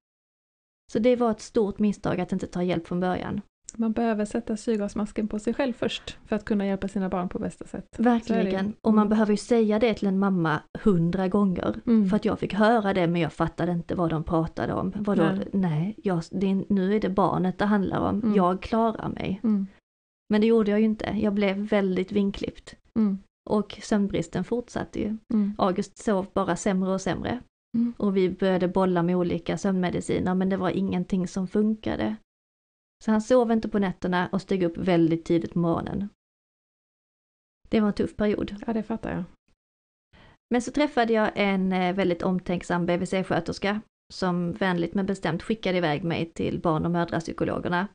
[0.92, 3.42] Så det var ett stort misstag att inte ta hjälp från början.
[3.78, 7.40] Man behöver sätta syrgasmasken på sig själv först för att kunna hjälpa sina barn på
[7.40, 7.96] bästa sätt.
[7.98, 8.74] Verkligen.
[8.82, 9.10] Och man Mm.
[9.10, 11.76] behöver ju säga det till en mamma hundra gånger.
[11.88, 12.10] Mm.
[12.10, 14.92] För att jag fick höra det men jag fattade inte vad de pratade om.
[14.96, 15.24] Vadå?
[15.24, 15.48] Nej.
[15.52, 18.16] Nej, jag, det nu är det barnet det handlar om.
[18.24, 18.36] Mm.
[18.36, 19.40] Jag klarar mig.
[19.44, 19.68] Mm.
[20.30, 21.06] Men det gjorde jag ju inte.
[21.06, 22.76] Jag blev väldigt vinklippt.
[23.00, 23.18] Mm.
[23.50, 25.18] Och sömnbristen fortsatte ju.
[25.34, 25.54] Mm.
[25.58, 27.40] August sov bara sämre och sämre.
[27.98, 32.16] Och vi började bolla med olika sömnmediciner men det var ingenting som funkade.
[33.04, 36.10] Så han sov inte på nätterna och steg upp väldigt tidigt på morgonen.
[37.70, 38.56] Det var en tuff period.
[38.68, 39.24] Ja, det fattar jag.
[40.50, 43.82] Men så träffade jag en eh, väldigt omtänksam BVC-sköterska
[44.14, 47.88] som vänligt men bestämt skickade iväg mig till barn och mödrapsykologerna.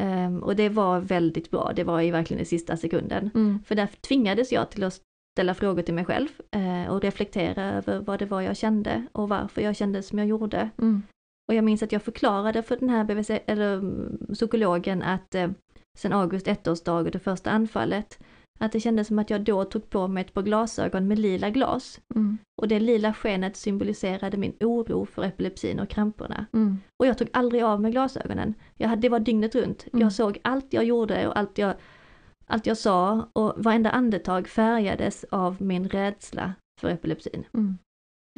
[0.00, 3.30] Ehm, och det var väldigt bra, det var i verkligen i sista sekunden.
[3.34, 3.62] Mm.
[3.64, 5.00] För där tvingades jag till att
[5.36, 9.28] ställa frågor till mig själv eh, och reflektera över vad det var jag kände och
[9.28, 10.70] varför jag kände som jag gjorde.
[10.78, 11.02] Mm.
[11.52, 15.50] Och jag minns att jag förklarade för den här BVC, eller mm, psykologen att eh,
[15.98, 18.18] sen August ettårsdag och det första anfallet,
[18.60, 21.50] att det kändes som att jag då tog på mig ett par glasögon med lila
[21.50, 22.00] glas.
[22.14, 22.38] Mm.
[22.62, 26.46] Och det lila skenet symboliserade min oro för epilepsin och kramperna.
[26.52, 26.78] Mm.
[27.00, 28.54] Och jag tog aldrig av mig glasögonen.
[28.76, 29.86] Jag hade, det var dygnet runt.
[29.92, 30.02] Mm.
[30.02, 31.74] Jag såg allt jag gjorde och allt jag,
[32.46, 37.44] allt jag sa och varenda andetag färgades av min rädsla för epilepsin.
[37.54, 37.78] Mm.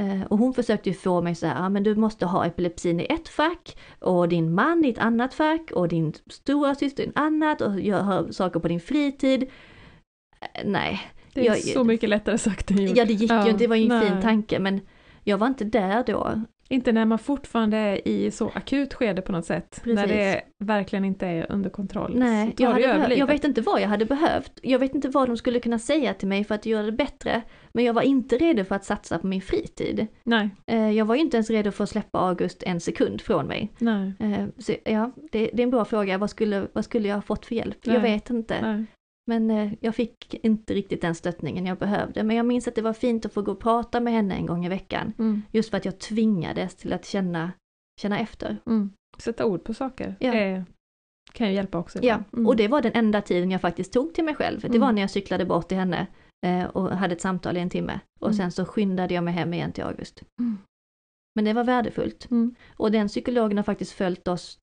[0.02, 3.00] Eh, och hon försökte ju få mig så här, ah, men du måste ha epilepsin
[3.00, 7.07] i ett fack och din man i ett annat fack och din stora syster i
[7.07, 9.42] ett annat och göra saker på din fritid.
[9.42, 11.00] Eh, nej,
[11.35, 12.96] Det är Jag- så mycket lättare sagt än gjort.
[12.96, 14.09] ja det gick Ja, ju inte, det var ju en nej.
[14.11, 14.80] fin tanke men
[15.24, 16.40] jag var inte där då.
[16.68, 19.81] Inte när man fortfarande är i så akut skede på något sätt.
[19.85, 20.11] När Precis.
[20.16, 22.12] det verkligen inte är under kontroll.
[22.16, 23.18] Nej, jag, det hade över behö- livet.
[23.18, 24.53] jag vet inte vad jag hade behövt.
[24.62, 27.42] Jag vet inte vad de skulle kunna säga till mig för att göra det bättre.
[27.74, 30.07] Men jag var inte redo för att satsa på min fritid.
[30.24, 33.46] Nej, Eh, Jag var ju inte ens redo för att släppa August en sekund från
[33.46, 33.72] mig.
[33.79, 36.18] nej, Eh, Så ja, det, det är en bra fråga.
[36.18, 37.79] Vad skulle, vad skulle jag ha fått för hjälp?
[37.85, 37.94] Nej.
[37.96, 38.61] Jag vet inte.
[38.62, 38.85] nej.
[39.26, 42.22] Men eh, jag fick inte riktigt den stöttningen jag behövde.
[42.22, 44.46] Men jag minns att det var fint att få gå och prata med henne en
[44.46, 45.12] gång i veckan.
[45.18, 45.42] Mm.
[45.52, 47.52] Just för att jag tvingades till att känna,
[48.00, 48.56] känna efter.
[48.66, 48.90] Mm.
[49.18, 50.34] Sätta ord på saker Ja.
[50.34, 50.62] eh,
[51.32, 51.98] kan ju hjälpa också.
[52.02, 52.20] Ja.
[52.32, 52.46] Mm.
[52.46, 54.60] och det var den enda tiden jag faktiskt tog till mig själv.
[54.60, 54.80] Det Mm.
[54.80, 56.06] var när jag cyklade bort till henne
[56.46, 58.00] eh, och hade ett samtal i en timme.
[58.20, 58.37] Och Mm.
[58.37, 60.22] sen så skyndade jag mig hem igen till August.
[60.40, 60.58] Mm.
[61.34, 62.28] Men det var värdefullt.
[62.76, 64.60] Och den psykologen har faktiskt följt oss,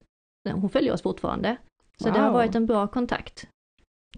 [0.54, 1.58] hon följer oss fortfarande.
[1.97, 2.34] Så det har Wow.
[2.34, 3.47] varit en bra kontakt.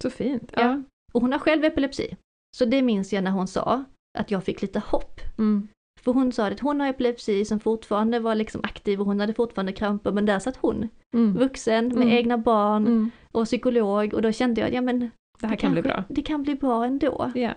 [0.02, 0.52] Så fint.
[0.56, 0.62] Ja.
[0.62, 0.84] Ja.
[1.14, 2.16] Och hon har själv epilepsi.
[2.58, 3.84] Så det minns jag när hon sa
[4.20, 5.20] att jag fick lite hopp.
[5.38, 5.68] Mm.
[6.02, 9.34] För hon sa att hon har epilepsi som fortfarande var liksom aktiv och hon hade
[9.34, 11.34] fortfarande kramper men där satt hon, Mm.
[11.38, 12.10] vuxen med Mm.
[12.10, 13.12] egna barn Mm.
[13.32, 16.02] och psykolog och då kände jag att ja men Det här det kan bli kanske-
[16.02, 16.16] bra.
[16.16, 17.32] Det kan bli bra ändå.
[17.36, 17.54] Ja.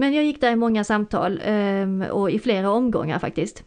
[0.00, 3.64] Men jag gick där i många samtal ehm, och i flera omgångar faktiskt.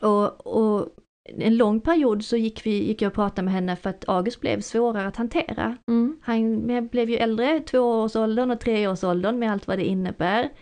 [0.00, 0.88] Och, och
[1.28, 4.40] en lång period så gick, vi, gick jag och pratade med henne för att August
[4.40, 5.76] blev svårare att hantera.
[5.90, 6.18] Mm.
[6.22, 10.52] Han blev ju äldre, tvåårsåldern och treårsåldern med allt vad det innebär.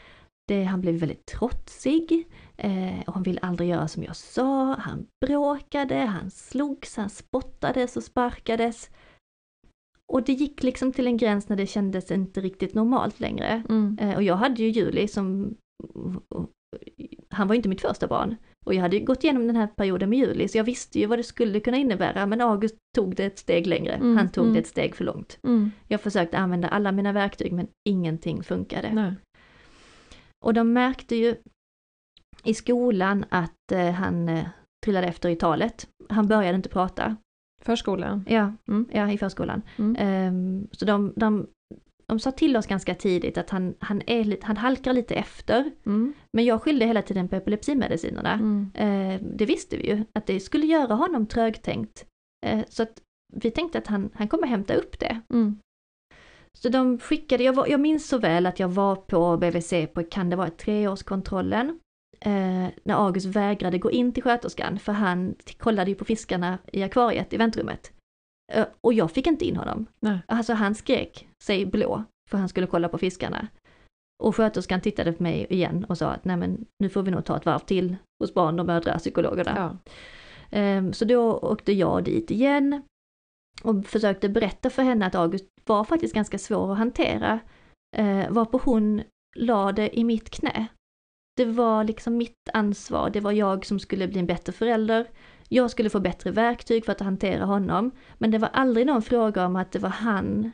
[0.49, 2.29] Det, han blev väldigt trotsig.
[2.57, 4.75] Eh, och han ville aldrig göra som jag sa.
[4.75, 8.91] Han bråkade, han slogs, han spottades och sparkades.
[10.13, 13.63] Och det gick liksom till en gräns när det kändes inte riktigt normalt längre.
[13.69, 13.99] Mm.
[14.01, 15.57] Eh, och jag hade ju Juli som,
[17.29, 18.37] han var ju inte mitt första barn.
[18.65, 21.07] Och jag hade ju gått igenom den här perioden med Juli så jag visste ju
[21.07, 23.93] vad det skulle kunna innebära men August tog det ett steg längre.
[23.93, 24.55] Mm, Han tog mm.
[24.55, 25.39] det ett steg för långt.
[25.43, 25.71] Mm.
[25.89, 28.93] Jag försökte använda alla mina verktyg men ingenting funkade.
[28.93, 29.15] Nej.
[30.45, 31.35] Och de märkte ju
[32.45, 34.47] i skolan att eh, han eh,
[34.85, 35.89] trillade efter i talet.
[36.09, 37.17] Han började inte prata.
[37.63, 38.25] Förskolan.
[38.29, 38.89] Ja, Mm.
[38.93, 39.63] ja i förskolan.
[39.99, 41.47] Ehm, så de, de,
[42.07, 45.71] de sa till oss ganska tidigt att han, han, är, han halkar lite efter.
[45.87, 46.15] Mm.
[46.33, 48.33] Men jag skyllde hela tiden på epilepsimedicinerna.
[48.33, 48.71] Mm.
[48.75, 52.07] Eh, det visste vi ju, att det skulle göra honom trögtänkt.
[52.47, 53.01] Eh, så att
[53.33, 55.21] vi tänkte att han, han kommer hämta upp det.
[55.33, 55.59] Mm.
[56.59, 60.03] Så de skickade, jag, var, jag minns så väl att jag var på BVC på,
[60.03, 61.81] kan det vara treårskontrollen?
[62.21, 66.83] Eh, när August vägrade gå in till sköterskan för han kollade ju på fiskarna i
[66.83, 67.93] akvariet i väntrummet.
[68.53, 69.87] Eh, och jag fick inte in honom.
[70.01, 70.19] Nej.
[70.27, 73.49] Alltså han skrek sig blå för han skulle kolla på fiskarna.
[74.23, 77.25] Och sköterskan tittade på mig igen och sa att nej men nu får vi nog
[77.25, 79.53] ta ett varv till hos barn och mödrapsykologerna.
[79.57, 79.93] Ja.
[80.51, 82.83] Ehm, Så då åkte jag dit igen
[83.63, 87.41] och försökte berätta för henne att August var faktiskt ganska svår att hantera.
[87.97, 89.03] Eh, varpå hon
[89.37, 90.67] la det i mitt knä.
[91.37, 95.07] Det var liksom mitt ansvar, det var jag som skulle bli en bättre förälder.
[95.49, 97.91] Jag skulle få bättre verktyg för att hantera honom.
[98.19, 100.51] Men det var aldrig någon fråga om att det var han,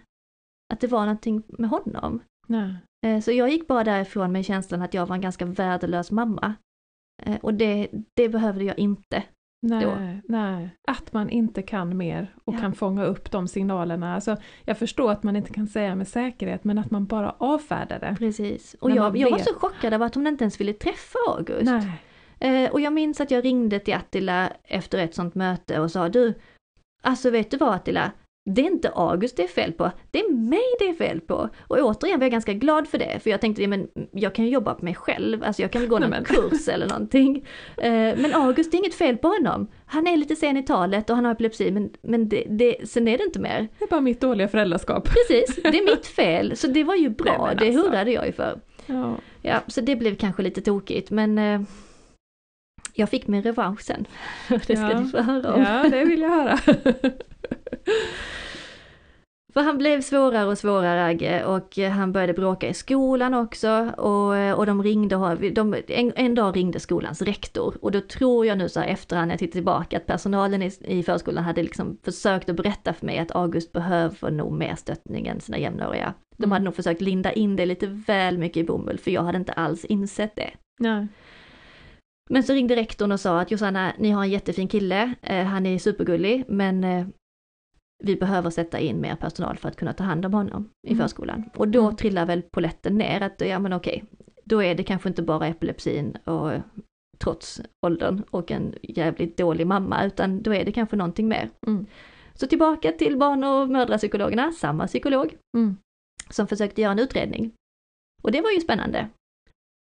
[0.72, 2.22] att det var någonting med honom.
[2.46, 2.74] Nej.
[3.06, 6.54] Eh, Så jag gick bara därifrån med känslan att jag var en ganska värdelös mamma.
[7.22, 9.22] Eh, Och det, det behövde jag inte.
[9.62, 12.58] Nej, nej, att man inte kan mer och Ja.
[12.58, 14.14] kan fånga upp de signalerna.
[14.14, 17.98] Alltså, jag förstår att man inte kan säga med säkerhet, men att man bara avfärdar
[18.00, 18.16] det.
[18.18, 18.76] Precis.
[18.80, 21.62] Och jag, jag var så chockad av att hon inte ens ville träffa August.
[21.64, 22.02] Nej.
[22.40, 26.08] Eh, och jag minns att jag ringde till Attila efter ett sånt möte och sa
[26.08, 26.34] du,
[27.02, 28.12] alltså vet du vad Attila?
[28.44, 31.48] Det är inte August det är fel på, det är mig det är fel på.
[31.58, 34.44] Och återigen var jag ganska glad för det, för jag tänkte, ja, men jag kan
[34.44, 37.46] ju jobba på mig själv, alltså jag kan väl gå någon Nej, kurs eller någonting.
[37.76, 39.68] Eh, men August, det är inget fel på honom.
[39.86, 43.08] Han är lite sen i talet och han har epilepsi, men, men det, det, sen
[43.08, 43.68] är det inte mer.
[43.78, 45.08] Det är bara mitt dåliga föräldraskap.
[45.08, 47.90] Precis, det är mitt fel, så det var ju bra, Nej, men det alltså.
[47.90, 48.60] hurrade jag ju för.
[48.86, 49.16] Ja.
[49.42, 51.60] Ja, så det blev kanske lite tokigt, men eh,
[52.94, 54.06] jag fick min revansch sen.
[54.48, 54.94] det ska Ja.
[54.94, 55.62] du få höra om.
[55.62, 56.58] ja, det vill jag höra.
[59.52, 64.56] För han blev svårare och svårare Agge och han började bråka i skolan också och,
[64.58, 68.68] och de ringde, de, en, en dag ringde skolans rektor och då tror jag nu
[68.68, 72.48] så här efterhand när jag tittar tillbaka att personalen i, i förskolan hade liksom försökt
[72.48, 76.14] att berätta för mig att August behöver nog mer stöttning än sina jämnåriga.
[76.36, 76.52] De Mm.
[76.52, 79.52] hade nog försökt linda in det lite väl mycket i bomull för jag hade inte
[79.52, 80.50] alls insett det.
[80.78, 81.06] Nej.
[82.32, 85.66] Men så ringde rektorn och sa att Josanna, ni har en jättefin kille, eh, han
[85.66, 87.06] är supergullig, men eh,
[88.04, 90.98] vi behöver sätta in mer personal för att kunna ta hand om honom i Mm.
[91.02, 91.50] förskolan.
[91.56, 91.96] Och då Mm.
[91.96, 94.04] trillar väl poletten ner att, ja men okej,
[94.44, 96.60] då är det kanske inte bara epilepsin och eh,
[97.18, 101.50] trots åldern och en jävligt dålig mamma, utan då är det kanske någonting mer.
[101.66, 101.86] Mm.
[102.34, 105.76] Så tillbaka till barn och mödrapsykologerna, samma psykolog Mm.
[106.30, 107.52] som försökte göra en utredning.
[108.22, 109.08] Och det var ju spännande.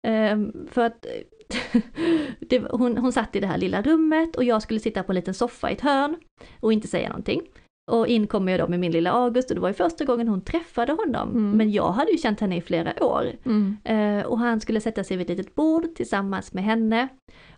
[0.07, 1.07] Ehm, för att
[2.41, 5.17] det, hon, hon satt i det här lilla rummet och jag skulle sitta på en
[5.17, 6.17] liten soffa i ett hörn
[6.61, 7.43] och inte säga någonting.
[7.91, 10.29] Och in kommer jag då med min lilla August och det var ju första gången
[10.29, 11.31] hon träffade honom.
[11.31, 11.51] Mm.
[11.51, 13.33] Men jag hade ju känt henne i flera år.
[13.45, 13.77] Mm.
[13.85, 17.09] Eh, och han skulle sätta sig vid ett litet bord tillsammans med henne.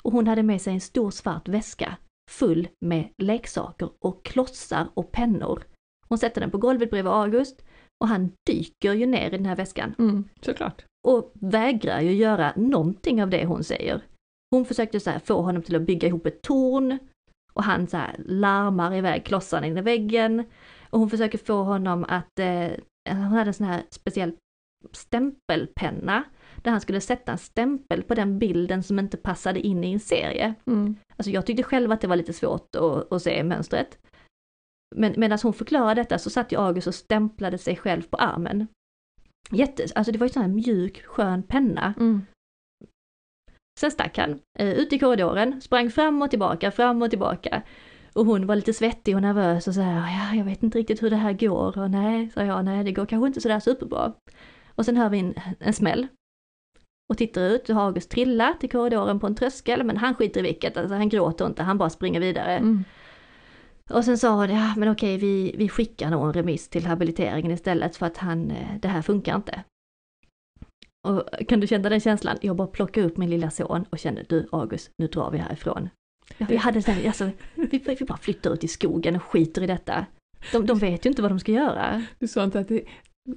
[0.03, 1.97] Och hon hade med sig en stor svart väska
[2.31, 5.63] full med leksaker och klossar och pennor.
[6.09, 7.63] Hon sätter den på golvet bredvid August
[8.05, 10.85] och han dyker ju ner i den här väskan Mm, såklart.
[11.09, 14.03] Och vägrar ju göra någonting av det hon säger.
[14.51, 16.99] Hon försökte så här få honom till att bygga ihop ett torn
[17.53, 20.45] och han så här larmar iväg klossarna in i väggen.
[20.91, 22.71] Och hon försöker få honom att, eh,
[23.11, 24.33] hon hade en sån här speciell
[24.93, 26.25] stämpelpenna
[26.57, 30.01] där han skulle sätta en stämpel på den bilden som inte passade in i en
[30.01, 30.55] serie.
[30.67, 30.97] Mm.
[31.17, 33.99] Alltså jag tyckte själv att det var lite svårt att, att se mönstret.
[34.97, 38.67] Men medan hon förklarade detta så satt ju August och stämplade sig själv på armen.
[39.51, 41.95] Jätte, alltså det var ju sån här mjuk, skön penna.
[41.97, 42.27] Mm.
[43.81, 47.63] Sen stack han eh, ut i korridoren, sprang fram och tillbaka, fram och tillbaka.
[48.13, 51.03] Och hon var lite svettig och nervös och så här, ja, jag vet inte riktigt
[51.03, 54.13] hur det här går och nej, sa jag, nej, det går kanske inte sådär superbra.
[54.75, 56.07] Och sen hör vi en, en smäll.
[57.13, 60.41] Och tittar ut, och har August trillat i korridoren på en tröskel, men han skiter
[60.41, 62.57] i vilket, alltså han gråter inte, han bara springer vidare.
[62.57, 62.85] Mm.
[63.91, 67.53] Och sen sa hon, ja men okej vi, vi skickar nog en remiss till habiliteringen
[67.53, 69.65] istället för att han, eh, det här funkar inte.
[71.09, 72.39] Och kan du känna den känslan?
[72.41, 75.89] Jag bara plockade upp min lilla son och kände, du August, nu drar vi härifrån.
[76.39, 79.63] Ja, vi hade så här, alltså, vi, vi bara flyttar ut i skogen och skiter
[79.63, 80.07] i detta.
[80.53, 82.05] De, de vet ju inte vad de ska göra.
[82.19, 82.85] Du sa inte att det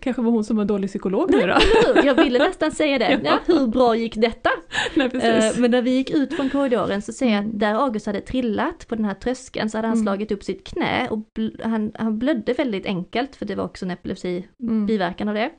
[0.01, 1.57] kanske var hon som var dålig psykolog nu då?
[2.03, 3.19] Jag ville nästan säga det.
[3.23, 4.49] Ja, hur bra gick detta?
[4.95, 5.55] Nej, precis.
[5.55, 7.57] Eh, Men när vi gick ut från korridoren så ser jag att Mm.
[7.59, 10.05] där August hade trillat på den här tröskeln så hade han Mm.
[10.05, 11.19] slagit upp sitt knä och
[11.63, 14.85] han, han blödde väldigt enkelt för det var också en epilepsi Mm.
[14.85, 15.49] biverkan av det.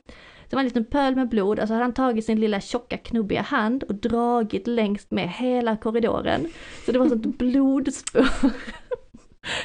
[0.49, 2.97] Det var en liten pöl med blod och så hade han tagit sin lilla tjocka
[2.97, 6.47] knubbiga hand och dragit längst med hela korridoren.
[6.85, 8.27] Så det var sånt blodspår.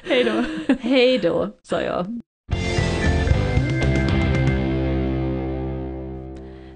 [0.04, 0.32] Hej då.
[0.80, 2.20] Hej då, sa jag.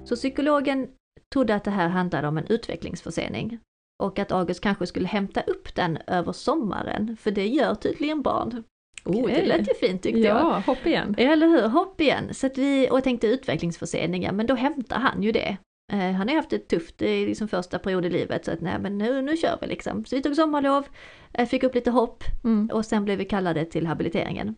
[0.05, 0.89] Så psykologen
[1.33, 3.59] trodde att det här handlade om en utvecklingsförsening.
[4.03, 8.65] Och att August kanske skulle hämta upp den över sommaren, för det gör tydligen barn.
[9.05, 10.37] Oh, det lät ju fint tyckte jag.
[10.37, 11.15] Ja, hopp igen.
[11.19, 12.35] Eller hur, hopp igen.
[12.35, 15.57] Så att vi, och jag tänkte utvecklingsförseningar, men då hämtar han ju det.
[15.93, 18.61] Eh, han har ju haft det tufft i liksom första period i livet, så att
[18.61, 20.05] nej men nu, nu kör vi liksom.
[20.05, 20.87] Så vi tog sommarlov,
[21.35, 22.71] eh, fick upp lite hopp Mm.
[22.73, 24.55] och sen blev vi kallade till habiliteringen.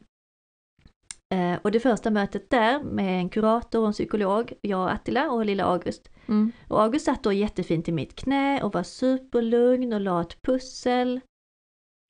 [1.34, 5.30] Eh, och det första mötet där med en kurator och en psykolog, jag och Attila
[5.30, 6.10] och lilla August.
[6.28, 6.52] Mm.
[6.68, 11.20] Och August satt då jättefint i mitt knä och var superlugn och la ett pussel.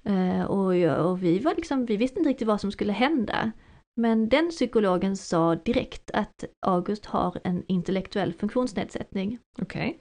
[0.05, 3.53] Eh, och, jag, och vi var liksom, vi visste inte riktigt vad som skulle hända.
[4.01, 9.39] Men den psykologen sa direkt att August har en intellektuell funktionsnedsättning.
[9.63, 10.01] Okej.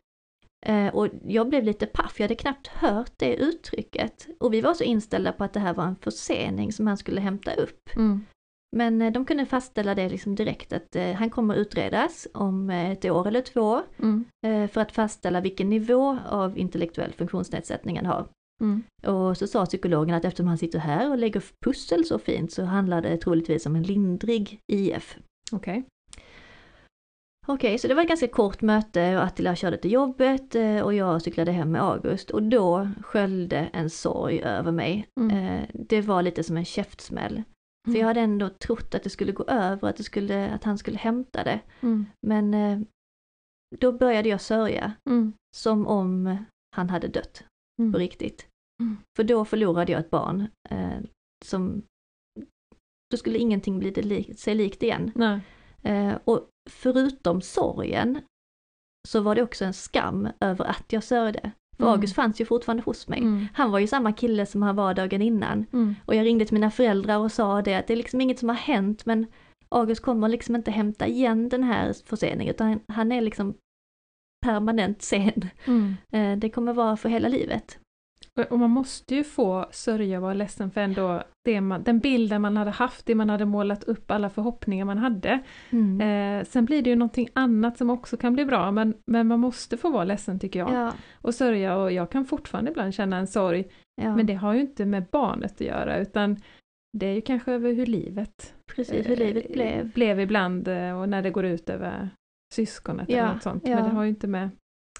[0.65, 4.27] Eh, och jag blev lite paff, jag hade knappt hört det uttrycket.
[4.39, 7.21] Och vi var så inställda på att det här var en försening som han skulle
[7.21, 7.89] hämta upp.
[7.95, 8.25] Mm.
[8.73, 12.91] Men eh, de kunde fastställa det liksom direkt att eh, han kommer utredas om eh,
[12.91, 14.25] ett år eller två Mm.
[14.67, 18.27] för att fastställa vilken nivå av intellektuell funktionsnedsättning han har.
[18.61, 18.83] Mm.
[19.05, 22.63] Och så sa psykologen att eftersom han sitter här och lägger pussel så fint så
[22.63, 25.17] handlar det troligtvis om en lindrig IF.
[25.51, 25.83] Okej.
[27.47, 31.21] Okej, så det var ett ganska kort möte och Attila körde till jobbet och jag
[31.21, 35.07] cyklade hem med August och då sköljde en sorg över mig.
[35.19, 35.65] Mm.
[35.73, 37.43] Det var lite som en käftsmäll.
[37.85, 37.99] För Mm.
[37.99, 40.97] jag hade ändå trott att det skulle gå över, att, det skulle, att han skulle
[40.97, 41.59] hämta det.
[41.81, 42.05] Mm.
[42.27, 42.79] Men eh,
[43.79, 45.33] då började jag sörja, Mm.
[45.55, 46.37] som om
[46.75, 47.43] han hade dött
[47.79, 47.91] Mm.
[47.93, 48.47] på riktigt.
[48.81, 48.97] Mm.
[49.15, 50.99] För då förlorade jag ett barn eh,
[51.45, 51.81] som...
[53.09, 55.11] Då skulle ingenting bli det li- sig likt igen.
[55.81, 58.21] Eh, och förutom sorgen
[59.07, 61.51] så var det också en skam över att jag sörjde.
[61.77, 61.93] För Mm.
[61.93, 63.19] August fanns ju fortfarande hos mig.
[63.19, 63.47] Mm.
[63.53, 65.65] Han var ju samma kille som han var dagen innan.
[65.73, 65.95] Mm.
[66.05, 68.49] Och jag ringde till mina föräldrar och sa det att det är liksom inget som
[68.49, 69.25] har hänt men
[69.69, 73.53] August kommer liksom inte hämta igen den här förseningen utan han är liksom
[74.45, 75.45] permanent sen.
[75.65, 75.95] Mm.
[76.11, 77.79] Eh, Det kommer vara för hela livet.
[78.49, 82.41] Och- man måste ju få sörja och vara ledsen för ändå det man, den bilden
[82.41, 85.39] man hade haft, det man hade målat upp, alla förhoppningar man hade.
[86.01, 89.39] Eh, sen blir det ju någonting annat som också kan bli bra, men, men man
[89.39, 90.73] måste få vara ledsen tycker jag.
[90.73, 93.65] Ja, Och sörja, och jag kan fortfarande ibland känna en sorg,
[94.01, 94.15] ja.
[94.15, 96.37] men det har ju inte med barnet att göra, utan
[96.97, 99.91] det är ju kanske över hur livet, precis hur livet eh, blev.
[99.93, 102.09] blev ibland eh, och när det går ut över
[102.53, 103.63] syskonet eller Ja, något sånt.
[103.67, 103.75] ja.
[103.75, 104.49] Men det har ju inte med,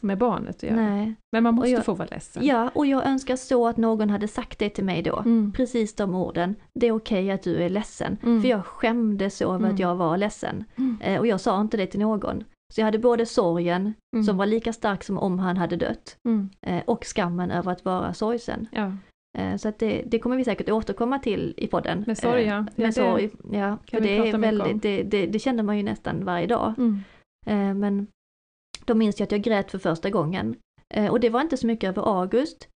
[0.04, 0.76] med barnet att göra.
[0.76, 1.16] Nej.
[1.32, 2.46] Men man måste jag- få vara ledsen.
[2.46, 5.20] Ja, och jag önskar så att någon hade sagt det till mig då.
[5.20, 5.51] Mm.
[5.56, 6.56] Precis de orden.
[6.80, 8.18] Det är okej att du är ledsen.
[8.24, 8.41] Mm.
[8.41, 9.74] För jag skämdes över Mm.
[9.74, 10.64] att jag var ledsen.
[10.78, 10.97] Mm.
[11.01, 12.43] Eh, och jag sa inte det till någon.
[12.74, 14.24] Så jag hade både sorgen, Mm.
[14.24, 16.49] som var lika stark som om han hade dött, Mm.
[16.68, 18.68] eh, och skammen över att vara sorgsen.
[18.72, 18.91] Ja.
[19.38, 22.04] Eh, Så att det, det kommer vi säkert återkomma till i podden.
[22.08, 22.54] Med sorg, Eh, ja.
[22.56, 23.78] Ja, Med det sorg, ja.
[23.91, 26.74] För det är väldigt, det, det, det känner man ju nästan varje dag.
[26.78, 26.99] Mm.
[27.45, 28.08] Eh, Men
[28.86, 30.56] då minns jag att jag grät för första gången.
[30.94, 32.68] Eh, Och det var inte så mycket över August,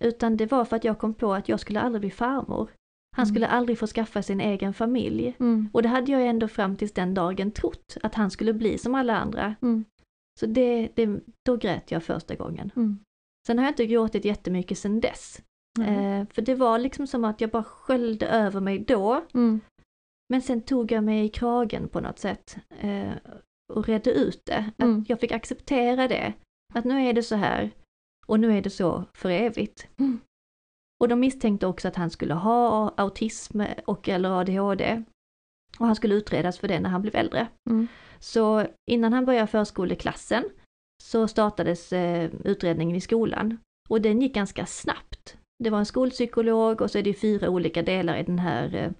[0.00, 2.70] utan det var för att jag kom på att jag skulle aldrig bli farmor.
[3.16, 3.34] Han Mm.
[3.34, 5.36] skulle aldrig få skaffa sin egen familj.
[5.40, 5.70] Mm.
[5.72, 8.94] Och det hade jag ändå fram tills den dagen trott, att han skulle bli som
[8.94, 9.54] alla andra.
[9.62, 9.84] Mm.
[10.40, 12.70] Så det, det, då grät jag första gången.
[12.76, 12.98] Mm.
[13.46, 15.42] Sen har jag inte gråtit jättemycket sen dess.
[15.80, 19.24] Eh, för det var liksom som att jag bara sköljde över mig då.
[19.34, 19.60] Mm.
[20.28, 22.56] Men sen tog jag mig i kragen på något sätt.
[22.80, 23.12] Eh,
[23.72, 24.72] och redde ut det.
[24.76, 25.04] Att Mm.
[25.08, 26.32] Jag fick acceptera det.
[26.74, 27.70] Att nu är det så här.
[28.26, 29.88] Och nu är det så för evigt.
[29.96, 30.20] Mm.
[31.00, 35.02] Och de misstänkte också att han skulle ha autism och eller ADHD.
[35.78, 37.46] Och han skulle utredas för det när han blev äldre.
[37.70, 37.88] Mm.
[38.18, 40.44] Så innan han började förskoleklassen
[41.02, 43.58] så startades eh, utredningen i skolan.
[43.88, 45.36] Och den gick ganska snabbt.
[45.64, 48.90] Det var en skolpsykolog och så är det fyra olika delar i den här eh,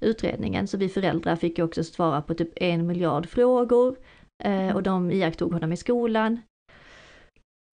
[0.00, 0.66] utredningen.
[0.66, 3.96] Så vi föräldrar fick ju också svara på typ en miljard frågor.
[4.44, 6.40] Eh, och de iakttog honom i skolan.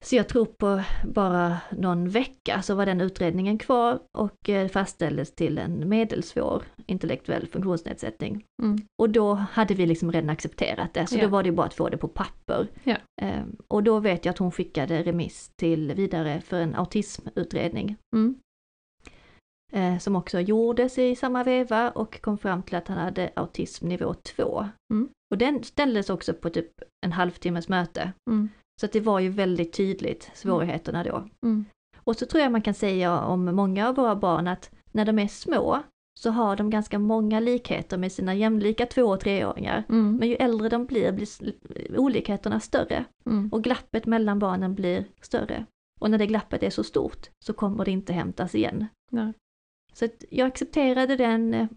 [0.06, 5.36] Så jag tror på bara någon vecka så var den utredningen kvar och eh, fastställdes
[5.36, 8.44] till en medelsvår intellektuell funktionsnedsättning.
[8.64, 8.78] Mm.
[9.02, 11.22] Och då hade vi liksom redan accepterat det, så Ja.
[11.22, 12.68] då var det bara att få det på papper.
[13.22, 17.96] Eh, och då vet jag att hon skickade remiss till vidare för en autismutredning.
[18.16, 18.36] Mm.
[19.74, 23.88] Eh, som också gjordes i samma veva och kom fram till att han hade autism
[23.88, 24.70] nivå 2.
[24.94, 25.10] Mm.
[25.32, 26.72] Och den ställdes också på typ
[27.06, 28.14] en halvtimmes möte.
[28.30, 28.50] Mm.
[28.82, 31.28] Så det var ju väldigt tydligt, svårigheterna då.
[31.44, 31.66] Mm.
[31.98, 35.20] Och så tror jag man kan säga om många av våra barn att när de
[35.20, 35.84] är små
[36.20, 39.84] så har de ganska många likheter med sina jämlika två och treåringar.
[39.90, 40.16] Mm.
[40.16, 41.54] Men ju äldre de blir, blir
[42.00, 43.50] olikheterna större Mm.
[43.52, 45.66] och glappet mellan barnen blir större.
[46.00, 48.88] Och när det glappet är så stort så kommer det inte hämtas igen.
[49.12, 49.34] Nej.
[50.00, 51.68] Så jag accepterade den eh,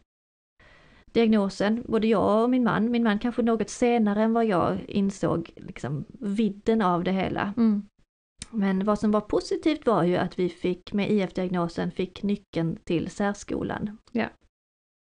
[1.13, 2.91] diagnosen, både jag och min man.
[2.91, 7.55] Min man kanske något senare än vad jag insåg liksom, vidden av det hela.
[7.57, 7.83] Mm.
[8.51, 13.11] Men vad som var positivt var ju att vi fick med IF-diagnosen fick nyckeln till
[13.11, 13.99] särskolan.
[14.13, 14.27] Ja.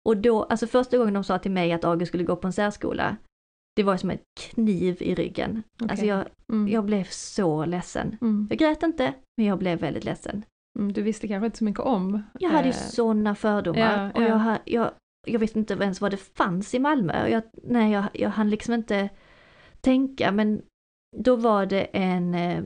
[0.09, 2.53] Och då, alltså första gången de sa till mig att August skulle gå på en
[2.53, 3.17] särskola,
[3.77, 5.63] det var som en kniv i ryggen.
[5.75, 5.91] Okej.
[5.91, 6.69] Alltså jag, Mm.
[6.69, 8.17] jag blev så ledsen.
[8.21, 8.47] Mm.
[8.51, 10.45] Jag grät inte, men jag blev väldigt ledsen.
[10.79, 10.93] Mm.
[10.93, 12.23] Du visste kanske inte så mycket om?
[12.39, 14.29] Jag hade ju eh, sådana fördomar ja, och ja.
[14.29, 14.91] jag, jag,
[15.27, 17.29] jag visste inte ens vad det fanns i Malmö.
[17.29, 19.09] Jag, nej, jag, jag hann liksom inte
[19.81, 20.63] tänka men
[21.17, 22.65] då var det en, eh,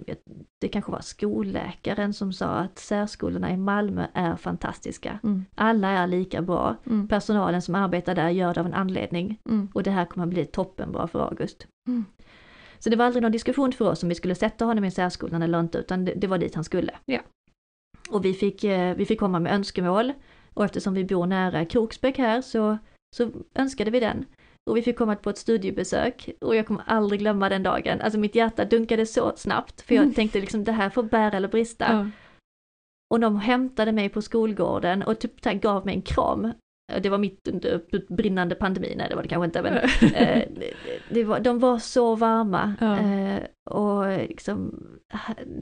[0.60, 5.18] det kanske var skolläkaren som sa att särskolorna i Malmö är fantastiska.
[5.22, 5.44] Mm.
[5.54, 6.76] Alla är lika bra.
[6.86, 7.08] Mm.
[7.08, 9.68] Personalen som arbetar där gör det av en anledning Mm.
[9.74, 11.66] och det här kommer bli toppenbra för August.
[11.88, 12.04] Mm.
[12.78, 15.42] Så det var aldrig någon diskussion för oss om vi skulle sätta honom i särskolan
[15.42, 16.92] eller inte, utan det, det var dit han skulle.
[17.04, 17.20] Ja.
[18.12, 20.12] Och vi fick, eh, vi fick komma med önskemål
[20.54, 22.78] och eftersom vi bor nära Kroksbäck här så,
[23.16, 24.24] så önskade vi den.
[24.70, 28.00] Och vi fick komma på ett studiebesök och jag kommer aldrig glömma den dagen.
[28.00, 30.14] Alltså mitt hjärta dunkade så snabbt för jag Mm.
[30.18, 31.86] tänkte liksom det här får bära eller brista.
[31.92, 32.06] Ja.
[33.10, 36.52] Och de hämtade mig på skolgården och typ gav mig en kram.
[37.01, 37.80] Det var mitt under
[38.14, 39.72] brinnande pandemi, nej det var det kanske inte men
[40.14, 40.74] eh, det-
[41.11, 42.99] det var, de var så varma Ja.
[42.99, 44.86] eh, och liksom,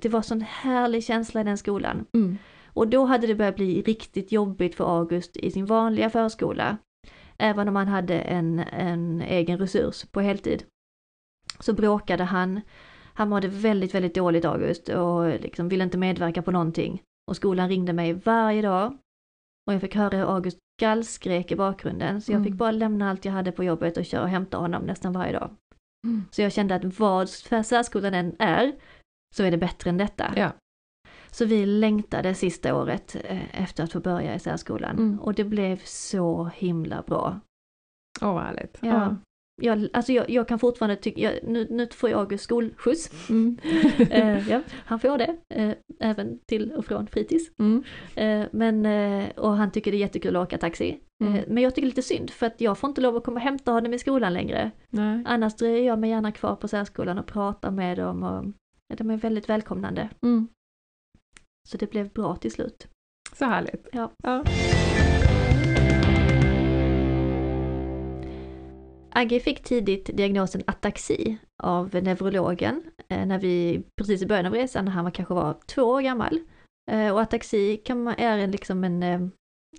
[0.01, 2.05] det var sån härlig känsla i den skolan.
[2.15, 2.39] Mm.
[2.73, 6.77] Och då hade det börjat bli riktigt jobbigt för August i sin vanliga förskola.
[7.39, 10.65] Även om han hade en, en egen resurs på heltid.
[11.61, 12.61] Så bråkade han.
[13.15, 17.03] Han mådde väldigt, väldigt dåligt August och liksom ville inte medverka på någonting.
[17.31, 18.99] Och skolan ringde mig varje dag.
[19.71, 22.21] Och jag fick höra hur August gallskrek i bakgrunden.
[22.21, 22.45] Så jag Mm.
[22.45, 25.33] fick bara lämna allt jag hade på jobbet och köra och hämta honom nästan varje
[25.33, 25.51] dag.
[26.07, 26.25] Mm.
[26.31, 28.73] Så jag kände att vad särskolan än är,
[29.37, 30.33] så är det bättre än detta.
[30.37, 30.53] Ja.
[31.31, 34.97] Så vi längtade sista året eh, efter att få börja i särskolan.
[34.99, 35.21] Mm.
[35.21, 37.41] Och det blev så himla bra.
[38.23, 38.79] Åh, vad härligt.
[38.83, 39.17] Ja.
[39.61, 43.31] Jag, alltså jag, jag kan fortfarande tycka, nu, nu får jag skolskjuts.
[43.31, 43.59] Mm.
[44.11, 47.51] eh, ja, han får det, eh, även till och från fritids.
[47.59, 47.85] Mm.
[48.15, 51.01] Eh, men, eh, och han tycker det är jättekul att åka taxi.
[51.25, 51.35] Mm.
[51.35, 53.25] Eh, men jag tycker det är lite synd för att jag får inte lov att
[53.25, 54.71] komma och hämta honom i skolan längre.
[54.91, 55.23] Nej.
[55.27, 58.23] Annars dröjer jag mig gärna kvar på särskolan och pratar med dem.
[58.23, 58.45] Och,
[58.89, 60.09] ja, de är väldigt välkomnande.
[60.23, 60.49] Mm.
[61.69, 62.87] Så det blev bra till slut.
[63.33, 63.89] Så härligt.
[63.93, 64.11] Ja.
[64.23, 64.45] Ja.
[69.13, 74.85] Agge fick tidigt diagnosen ataxi av neurologen eh, när vi precis i början av resan,
[74.85, 76.41] när han var, kanske var två år gammal.
[76.91, 79.21] Eh, och ataxi kan man, är en, liksom en, eh,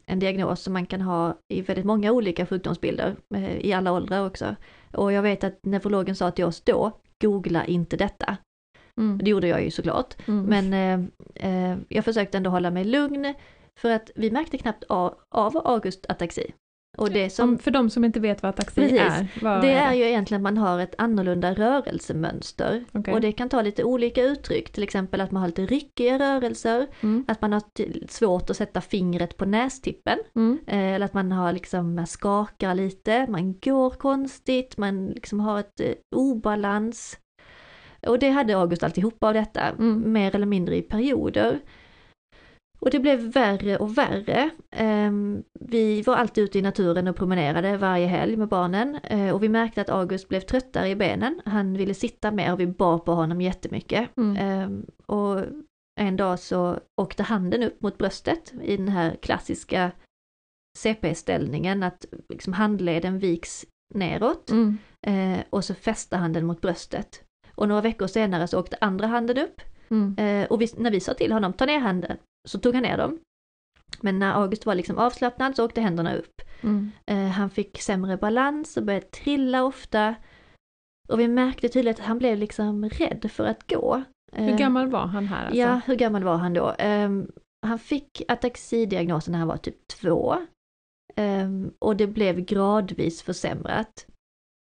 [0.05, 3.15] en diagnos som man kan ha i väldigt många olika sjukdomsbilder,
[3.59, 4.55] i alla åldrar också.
[4.93, 8.37] Och jag vet att neurologen sa till oss då, googla inte detta.
[8.97, 9.17] Mm.
[9.17, 10.27] Det gjorde jag ju såklart.
[10.27, 10.45] Mm.
[10.45, 13.33] Men eh, jag försökte ändå hålla mig lugn
[13.79, 16.53] för att vi märkte knappt av, av August ataxi.
[16.97, 18.99] Och det som Om, för de som inte vet vad ataxi Precis.
[18.99, 22.83] är, vad Det är ju egentligen att man har ett annorlunda rörelsemönster.
[22.91, 23.13] Okej.
[23.13, 26.87] Och det kan ta lite olika uttryck, till exempel att man har lite ryckiga rörelser,
[27.01, 27.25] Mm.
[27.27, 27.61] att man har
[28.11, 30.59] svårt att sätta fingret på nästippen, Mm.
[30.67, 35.59] eh, eller att man har liksom, man skakar lite, man går konstigt, man liksom har
[35.59, 37.17] ett eh, obalans.
[38.07, 40.13] Och det hade August alltihopa av detta, Mm.
[40.13, 41.59] mer eller mindre i perioder.
[42.81, 44.49] Och det blev värre och värre.
[44.71, 49.43] Ehm, vi var alltid ute i naturen och promenerade varje helg med barnen eh, och
[49.43, 51.41] vi märkte att August blev tröttare i benen.
[51.45, 54.17] Han ville sitta mer och vi bar på honom jättemycket.
[54.17, 54.37] Mm.
[54.37, 55.45] Ehm, och
[55.99, 59.91] en dag så åkte handen upp mot bröstet i den här klassiska
[60.77, 64.77] CP-ställningen, att liksom handleden viks neråt Mm.
[65.07, 67.23] eh, och så fäste handen mot bröstet.
[67.55, 69.61] Och några veckor senare så åkte andra handen upp
[69.91, 70.15] Mm.
[70.17, 72.17] Eh, och vi, när vi sa till honom, ta ner handen,
[72.47, 73.19] så tog han ner dem.
[74.01, 76.41] Men när August var liksom avslappnad så åkte händerna upp.
[76.61, 76.91] Mm.
[77.05, 80.15] Eh, han fick sämre balans och började trilla ofta.
[81.09, 84.03] Och vi märkte tydligt att han blev liksom rädd för att gå.
[84.33, 85.59] Hur Eh, gammal var han här alltså?
[85.59, 86.75] Ja, hur gammal var han då?
[86.79, 87.31] Ehm,
[87.67, 90.37] han fick ataxidiagnosen när han var typ två.
[91.15, 94.07] Ehm, och det blev gradvis försämrat.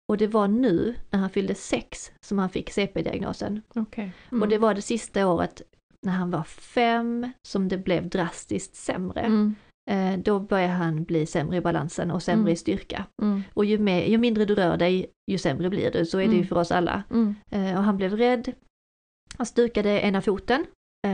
[0.10, 3.62] Och det var nu, när han fyllde sex, som han fick CP-diagnosen.
[3.76, 4.12] Okej.
[4.32, 4.42] Mm.
[4.42, 5.62] Och det var det sista året
[6.06, 9.20] när han var fem som det blev drastiskt sämre.
[9.22, 9.56] Mm.
[9.92, 12.54] Eh, då började han bli sämre i balansen och sämre Mm.
[12.54, 13.06] i styrka.
[13.22, 13.44] Mm.
[13.54, 16.06] Och ju, mer, ju mindre du rör dig, ju sämre blir du.
[16.06, 16.48] Så är det ju Mm.
[16.48, 17.04] för oss alla.
[17.12, 17.36] Mm.
[17.50, 18.52] Eh, och han blev rädd.
[19.38, 20.66] Han stukade ena foten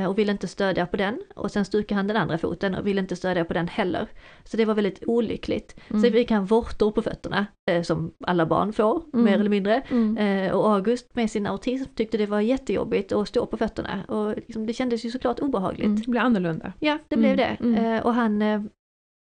[0.07, 1.21] och ville inte stödja på den.
[1.35, 4.07] Och sen stukade han den andra foten och ville inte stödja på den heller.
[4.43, 5.75] Så det var väldigt olyckligt.
[5.89, 6.01] Mm.
[6.01, 9.25] Så fick han vårtor på fötterna, eh, som alla barn får, Mm.
[9.25, 9.81] mer eller mindre.
[9.89, 10.17] Mm.
[10.17, 14.35] Eh, och August med sin autism tyckte det var jättejobbigt att stå på fötterna och
[14.35, 15.85] liksom, det kändes ju såklart obehagligt.
[15.85, 16.01] Mm.
[16.01, 16.73] Det blir annorlunda.
[16.79, 17.57] Ja, det blev Mm, det.
[17.65, 17.85] mm.
[17.95, 18.61] Eh, och han, eh,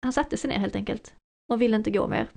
[0.03, 1.13] han satte sig ner helt enkelt
[1.53, 2.27] och ville inte gå mer.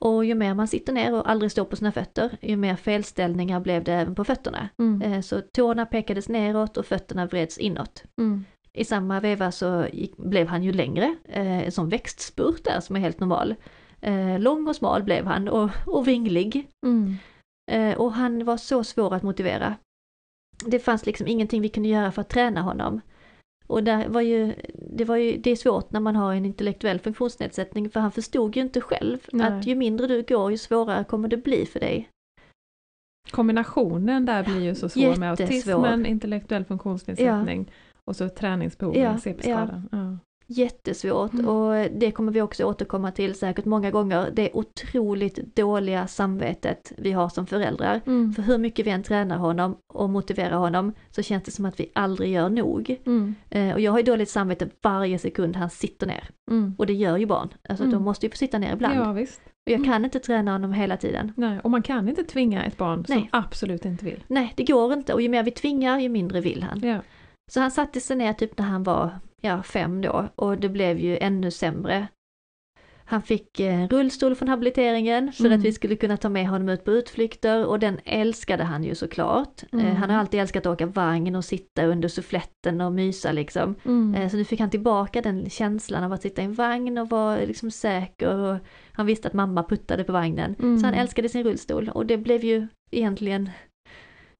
[0.00, 3.60] Och ju mer man sitter ner och aldrig står på sina fötter, ju mer felställningar
[3.60, 4.68] blev det även på fötterna.
[4.78, 5.02] Mm.
[5.02, 8.04] Eh, så tårna pekades neråt och fötterna vreds inåt.
[8.18, 8.44] Mm.
[8.72, 12.96] I samma veva så gick, blev han ju längre, eh, en sån växtspurt där som
[12.96, 13.54] är helt normal.
[14.00, 16.68] Eh, lång och smal blev han och, och vinglig.
[16.86, 17.16] Mm.
[17.70, 19.76] Eh, och han var så svår att motivera.
[20.66, 23.00] Det fanns liksom ingenting vi kunde göra för att träna honom.
[23.66, 26.98] Och där var ju, det, var ju, det är svårt när man har en intellektuell
[26.98, 29.46] funktionsnedsättning för han förstod ju inte själv Nej.
[29.46, 32.08] att ju mindre du går ju svårare kommer det bli för dig.
[33.30, 35.72] Kombinationen där blir ju så svår med Jättesvår.
[35.72, 37.72] autismen, intellektuell funktionsnedsättning
[38.04, 39.88] och så träningsbehov Ja, med CP-skadan.
[39.92, 40.18] Ja.
[40.48, 41.48] Jättesvårt Mm.
[41.48, 44.30] och det kommer vi också återkomma till säkert många gånger.
[44.34, 48.00] Det otroligt dåliga samvetet vi har som föräldrar.
[48.06, 48.32] Mm.
[48.32, 51.80] För hur mycket vi än tränar honom och motiverar honom så känns det som att
[51.80, 52.96] vi aldrig gör nog.
[53.06, 53.34] Mm.
[53.50, 56.28] Eh, och jag har ju dåligt samvete varje sekund han sitter ner.
[56.50, 56.74] Mm.
[56.78, 57.48] Och det gör ju barn.
[57.68, 57.94] Alltså Mm.
[57.98, 58.98] de måste ju få sitta ner ibland.
[58.98, 59.40] Ja, visst.
[59.66, 61.32] Och jag kan inte träna honom hela tiden.
[61.36, 63.28] Nej, och man kan inte tvinga ett barn som Nej.
[63.32, 64.24] absolut inte vill.
[64.26, 65.14] Nej, det går inte.
[65.14, 66.80] Och ju mer vi tvingar, ju mindre vill han.
[66.88, 66.98] Ja.
[67.52, 69.10] Så han satte sig ner typ när han var
[69.46, 72.08] ja, fem då och det blev ju ännu sämre.
[73.08, 75.58] Han fick eh, en rullstol från habiliteringen för Mm.
[75.58, 78.94] att vi skulle kunna ta med honom ut på utflykter och den älskade han ju
[78.94, 79.62] såklart.
[79.62, 79.96] Eh, Mm.
[79.96, 83.74] Han har alltid älskat att åka vagn och sitta under suffletten och mysa liksom.
[83.84, 84.14] Mm.
[84.14, 87.08] Eh, Så nu fick han tillbaka den känslan av att sitta i en vagn och
[87.10, 88.58] vara liksom säker och
[88.92, 90.54] han visste att mamma puttade på vagnen.
[90.58, 90.78] Mm.
[90.78, 93.50] Så han älskade sin rullstol och det blev ju egentligen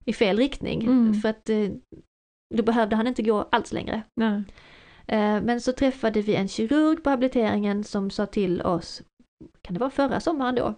[0.05, 0.83] i fel riktning.
[0.87, 1.15] Mm.
[1.15, 1.69] För att eh,
[2.55, 4.03] då behövde han inte gå alls längre.
[4.21, 4.43] Nej.
[5.09, 9.03] Eh, Men så träffade vi en kirurg på habiliteringen som sa till oss,
[9.63, 10.75] kan det vara förra sommaren då,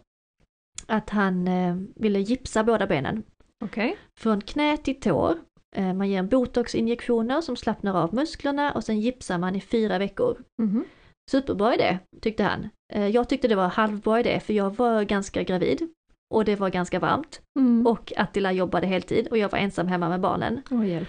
[0.87, 3.23] att han eh, ville gipsa båda benen.
[3.65, 3.97] Okej.
[4.21, 5.35] Från knä till tå.
[5.77, 9.99] Eh, Man ger en botoxinjektioner som slappnar av musklerna och sen gipsar man i fyra
[9.99, 10.43] veckor.
[10.63, 10.85] Mhm.
[11.31, 12.69] Superbra idé, tyckte han.
[13.13, 15.89] Jag tyckte det var halvbra idé för jag var ganska gravid
[16.35, 17.87] och det var ganska varmt Mm.
[17.87, 20.63] och Attila jobbade heltid och jag var ensam hemma med barnen.
[20.71, 21.09] Åh, hjälp.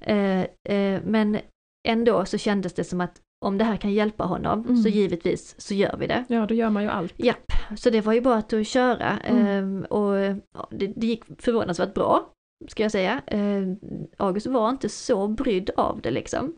[0.00, 0.40] Eh,
[0.76, 1.38] eh, Men
[1.86, 4.76] ändå så kändes det som att om det här kan hjälpa honom Mm.
[4.76, 6.24] så givetvis så gör vi det.
[6.28, 7.14] Ja, då gör man ju allt.
[7.16, 9.46] Japp, så det var ju bara att köra Mm.
[9.46, 10.16] Ehm, och
[10.54, 12.30] ja, det, det gick förvånansvärt bra,
[12.68, 13.22] ska jag säga.
[13.26, 13.76] Ehm,
[14.16, 16.54] August var inte så brydd av det liksom.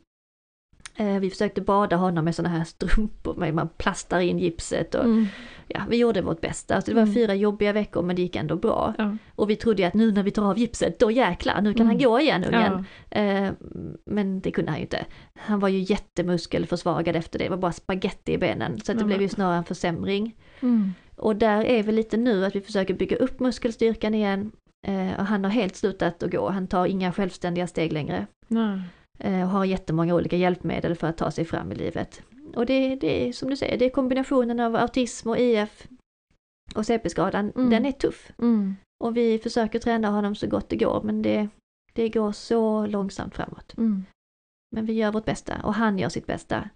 [1.01, 5.05] Eh, Vi försökte bada honom med sådana här strumpor, med man plastar in gipset och
[5.05, 5.27] Mm.
[5.69, 6.75] ja, vi gjorde vårt bästa.
[6.75, 7.15] Alltså det var Mm.
[7.15, 8.95] fyra jobbiga veckor men det gick ändå bra.
[8.99, 9.17] Ja.
[9.35, 11.97] Och vi trodde att nu när vi tar av gipset, då jäklar, nu kan han
[11.97, 12.09] Mm.
[12.09, 12.85] gå igen ungen.
[13.11, 13.19] Ja.
[13.21, 13.53] Eh,
[14.07, 15.05] men det kunde han ju inte.
[15.35, 18.81] Han var ju jättemuskelförsvagad efter det, det var bara spaghetti i benen.
[18.81, 20.35] Så det Ja, blev ju snarare en försämring.
[20.61, 20.93] Mm.
[21.17, 24.53] Och där är vi lite nu att vi försöker bygga upp muskelstyrkan igen.
[24.87, 28.27] Eh, och han har helt slutat att gå, han tar inga självständiga steg längre.
[28.49, 28.81] Nej.
[29.19, 32.23] Eh, och har jättemånga olika hjälpmedel för att ta sig fram i livet.
[32.57, 35.87] och det, det är som du säger, det är kombinationen av autism och IF
[36.75, 37.71] och CP-skadan, Mm.
[37.71, 38.33] den är tuff.
[38.39, 38.77] Mm.
[39.05, 41.49] Och vi försöker träna honom så gott det går men det,
[41.93, 43.75] det går så långsamt framåt.
[43.79, 44.05] Mm.
[44.77, 46.69] Men vi gör vårt bästa och han gör sitt bästa.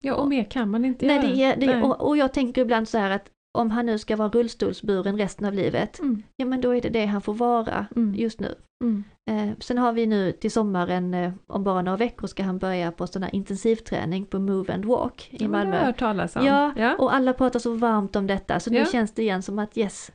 [0.00, 1.54] Ja, och mer kan man inte Nej, göra.
[1.56, 1.82] det, det, Nej.
[1.82, 5.46] Och, och jag tänker ibland så här att om han nu ska vara rullstolsburen resten
[5.46, 6.22] av livet, Mm.
[6.36, 8.14] ja men då är det det han får vara Mm.
[8.14, 8.54] just nu.
[8.84, 9.04] Mm.
[9.30, 12.92] Eh, sen har vi nu till sommaren, eh, om bara några veckor ska han börja
[12.92, 15.86] på sån här intensivträning på Move and Walk i Ja, men det har jag Malmö.
[15.86, 16.46] hört talas om.
[16.46, 16.96] Ja, ja.
[16.98, 18.84] och alla pratar så varmt om detta så nu Ja.
[18.84, 20.12] känns det igen som att yes,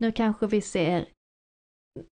[0.00, 1.06] nu kanske vi ser,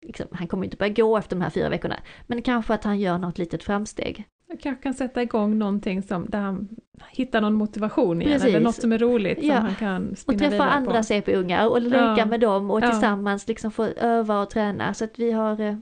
[0.05, 2.99] liksom, han kommer inte börja gå efter de här fyra veckorna, men kanske att han
[2.99, 4.25] gör något litet framsteg.
[4.51, 6.69] Jag kanske kan sätta igång någonting som, där han
[7.11, 8.47] hittar någon motivation igen, Precis.
[8.49, 9.55] eller något som är roligt Ja.
[9.55, 11.03] som han kan Och spinna träffa vidare andra på.
[11.03, 12.25] CP-ungar och leka Ja.
[12.25, 12.91] med dem och Ja.
[12.91, 15.75] tillsammans liksom få öva och träna så att vi har eh,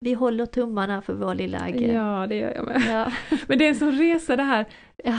[0.00, 1.92] vi håller tummarna för vår lilla Agge.
[1.92, 2.82] Ja, det gör jag med.
[2.88, 3.12] Ja.
[3.46, 4.66] Men det är en sån resa det här,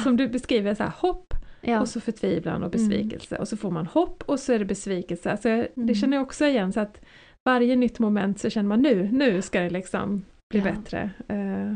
[0.03, 1.33] som du beskriver, så här, hopp
[1.81, 5.31] och så förtvivlan och besvikelse och så får man hopp och så är det besvikelse.
[5.31, 5.87] Alltså, jag- Mm.
[5.87, 7.01] Det känner jag också igen, så att
[7.45, 10.25] varje nytt moment så känner man nu, nu ska det liksom
[10.61, 10.75] bli Ja.
[10.75, 11.09] bättre.
[11.27, 11.69] Eh,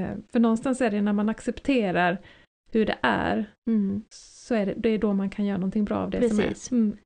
[0.00, 2.18] eh, för någonstans är det när man accepterar
[2.72, 4.02] hur det är, Mm.
[4.10, 6.62] så är det, det är då man kan göra någonting bra av det Precis.
[6.64, 6.82] som är.
[6.82, 6.96] Mm.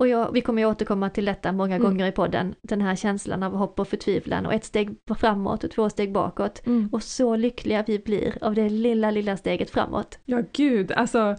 [0.00, 1.84] Och jag, vi kommer ju återkomma till detta många Mm.
[1.88, 5.70] gånger i podden, den här känslan av hopp och förtvivlan och ett steg framåt och
[5.70, 6.66] två steg bakåt.
[6.66, 6.88] Mm.
[6.92, 10.18] Och så lyckliga vi blir av det lilla, lilla steget framåt.
[10.24, 11.36] Ja, gud, alltså,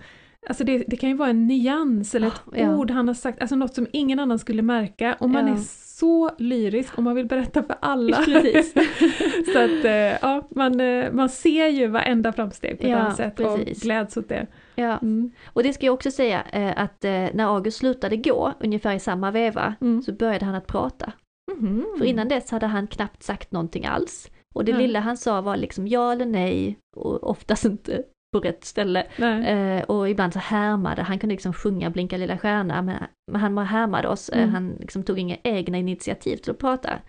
[0.48, 2.78] alltså det, det kan ju vara en nyans eller ett Ah, ja.
[2.78, 5.54] ord han har sagt, alltså något som ingen annan skulle märka och man Ja.
[5.54, 5.58] är
[6.00, 8.18] så lyrisk och man vill berätta för alla.
[9.54, 9.92] Så att eh,
[10.22, 13.78] ja, man, eh, man ser ju varenda framsteg på ett Ja, annat sätt precis.
[13.78, 14.48] och gläds åt det.
[14.76, 14.98] Ja.
[14.98, 15.32] Mm.
[15.54, 19.32] Och det ska jag också säga eh, att när August slutade gå, ungefär i samma
[19.32, 20.02] veva, Mm.
[20.02, 21.12] så började han att prata.
[21.58, 21.86] Mhm.
[21.98, 24.30] För innan dess hade han knappt sagt någonting alls.
[24.54, 28.04] Och det lilla han sa var liksom ja eller nej och oftast inte
[28.34, 29.04] på rätt ställe.
[29.20, 33.58] Eh, och ibland så härmade, han kunde liksom sjunga Blinka lilla stjärna, men, men han
[33.58, 34.54] härmade oss, eh, Mm.
[34.54, 37.00] han liksom tog inga egna initiativ till att prata.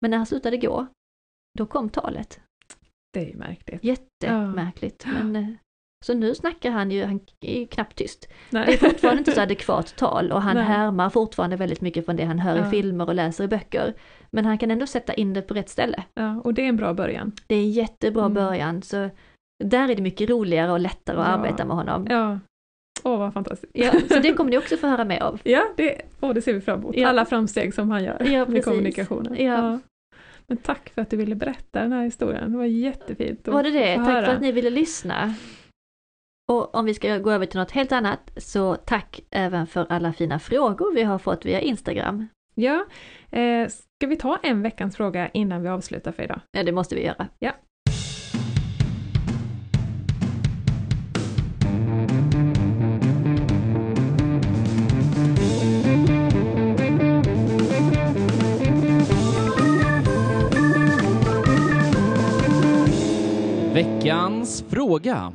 [0.00, 0.86] Men när han slutade gå,
[1.58, 2.40] då kom talet.
[3.12, 3.84] Det är ju märkligt.
[3.84, 5.06] Jättemärkligt.
[5.06, 5.48] Men, eh,
[6.04, 8.28] så nu snackar han ju, han är ju knappt tyst.
[8.50, 8.66] Nej.
[8.66, 10.64] Det är fortfarande inte så adekvat tal och han Nej.
[10.64, 12.66] härmar fortfarande väldigt mycket från det han hör Ja.
[12.66, 13.94] i filmer och läser i böcker.
[14.30, 16.04] Men han kan ändå sätta in det på rätt ställe.
[16.14, 17.32] Ja, och det är en bra början.
[17.46, 18.34] Det är en jättebra Mm.
[18.34, 19.10] början, så
[19.62, 21.32] där är det mycket roligare och lättare att Ja.
[21.32, 22.06] arbeta med honom.
[22.10, 22.38] Ja.
[23.04, 23.72] Åh, vad fantastiskt.
[23.74, 25.40] Ja, så det kommer ni också få höra mer av.
[25.44, 26.96] Ja, det, åh, det ser vi fram emot.
[26.96, 27.08] Ja.
[27.08, 29.44] Alla framsteg som han gör Ja, med kommunikationen.
[29.44, 29.78] Ja.
[30.46, 32.52] Men tack för att du ville berätta den här historien.
[32.52, 33.96] Det var jättefint Var det det?
[33.96, 34.26] Tack höra.
[34.26, 35.34] för att ni ville lyssna.
[36.52, 40.12] Och om vi ska gå över till något helt annat, så tack även för alla
[40.12, 42.26] fina frågor vi har fått via Instagram.
[42.54, 42.84] Ja,
[43.30, 46.40] eh, ska vi ta en veckans fråga innan vi avslutar för idag?
[46.52, 47.28] Ja, det måste vi göra.
[47.38, 47.52] Ja.
[63.74, 65.32] Veckans fråga.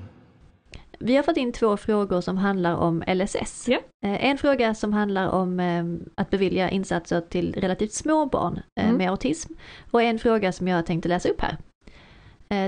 [1.00, 3.68] Vi har fått in två frågor som handlar om LSS.
[3.68, 3.80] Ja.
[4.06, 5.86] Eh, En fråga som handlar om eh,
[6.16, 8.98] att bevilja insatser till relativt små barn eh, Mm.
[8.98, 9.54] med autism
[9.92, 11.58] och en fråga som jag tänkte läsa upp här.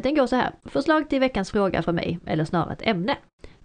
[0.01, 0.51] Den går så här.
[0.65, 3.17] Förslag till veckans fråga för mig, eller snarare ett ämne.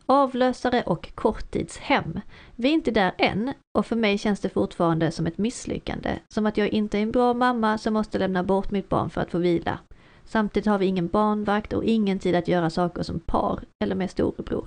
[0.06, 2.20] Avlösare och korttidshem.
[2.56, 6.10] Vi är inte där än och för mig känns det fortfarande som ett misslyckande.
[6.28, 9.20] Som att jag inte är en bra mamma som måste lämna bort mitt barn för
[9.20, 9.78] att få vila.
[10.24, 14.10] Samtidigt har vi ingen barnvakt och ingen tid att göra saker som par eller med
[14.10, 14.66] storebror.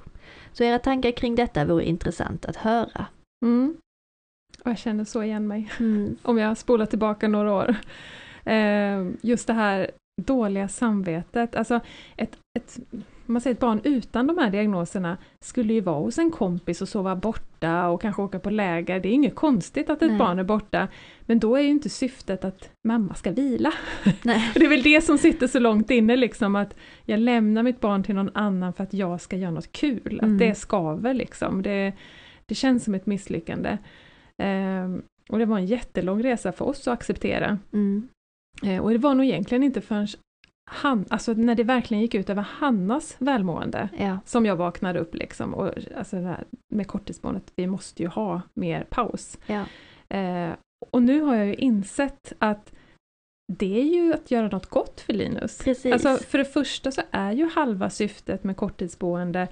[0.54, 3.06] Så era tankar kring detta vore intressant att höra.
[3.46, 3.78] Mm.
[4.64, 6.16] Och jag känner så igen mig, Mm.
[6.24, 7.76] om jag spolar tillbaka några år.
[8.44, 9.92] Eh, just det här
[10.22, 11.80] dåliga samvetet, alltså
[12.16, 12.80] ett, ett,
[13.28, 16.90] man säger ett barn utan de här diagnoserna skulle ju vara hos en kompis och
[16.90, 19.00] sova borta och kanske åka på läger.
[19.00, 20.18] Det är inget konstigt att ett Nej.
[20.20, 20.88] barn är borta,
[21.22, 23.74] men då är ju inte syftet att mamma ska vila.
[24.54, 26.76] Det är väl det som sitter så långt inne, liksom att
[27.06, 30.34] jag lämnar mitt barn till någon annan för att jag ska göra något kul, Mm.
[30.34, 31.62] att det skaver liksom.
[31.62, 31.94] Det,
[32.46, 33.78] det känns som ett misslyckande.
[34.38, 37.58] Ehm, och det var en jättelång resa för oss att acceptera.
[37.74, 38.08] Mm.
[38.64, 40.08] Eh, och det var nog egentligen inte förrän
[40.70, 44.20] han, alltså när det verkligen gick ut över Hannas välmående Ja.
[44.26, 45.54] som jag vaknade upp liksom.
[45.54, 46.44] Och, alltså här
[46.74, 49.38] med korttidsbarnet, vi måste ju ha mer paus.
[49.46, 49.64] Ja.
[50.18, 50.54] Eh,
[50.92, 52.74] och nu har jag ju insett att
[53.54, 55.58] det är ju att göra något gott för Linus.
[55.58, 55.94] Precis.
[55.94, 59.48] Alltså för det första så är ju halva syftet med korttidsboende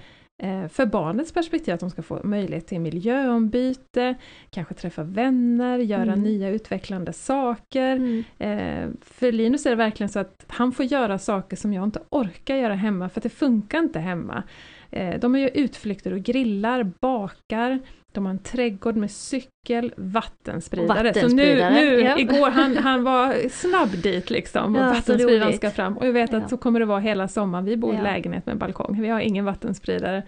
[0.68, 4.14] för barnets perspektiv att de ska få möjlighet till miljöombyte,
[4.50, 6.22] kanske träffa vänner, göra Mm.
[6.22, 7.96] nya utvecklande saker.
[7.96, 8.24] Mm.
[8.38, 12.00] Eh, för Linus är det verkligen så att han får göra saker som jag inte
[12.10, 14.42] orkar göra hemma, för det funkar inte hemma.
[14.90, 17.80] Eh, de gör utflykter och grillar, bakar,
[18.16, 21.14] de har en trädgård med cykel, vattenspridare.
[21.14, 22.18] Så nu, Vattenspridare, nu ja.
[22.18, 24.76] igår, han, han var snabb dit liksom.
[24.76, 25.96] Och Ja, vattenspridaren ska fram.
[25.98, 26.48] Och jag vet att Ja.
[26.48, 27.64] så kommer det vara hela sommaren.
[27.64, 28.02] Vi bor i Ja.
[28.02, 30.22] lägenhet med balkong, vi har ingen vattenspridare.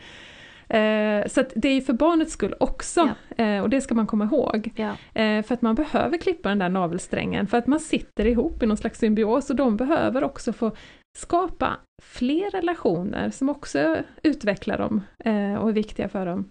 [0.71, 4.71] Eh, så det är för barnets skull också, eh, och det ska man komma ihåg.
[4.77, 8.63] Ja, Eh, för att man behöver klippa den där navelsträngen, för att man sitter ihop
[8.63, 10.73] i någon slags symbios och de behöver också få
[11.19, 16.49] skapa fler relationer som också utvecklar dem eh, och är viktiga för dem.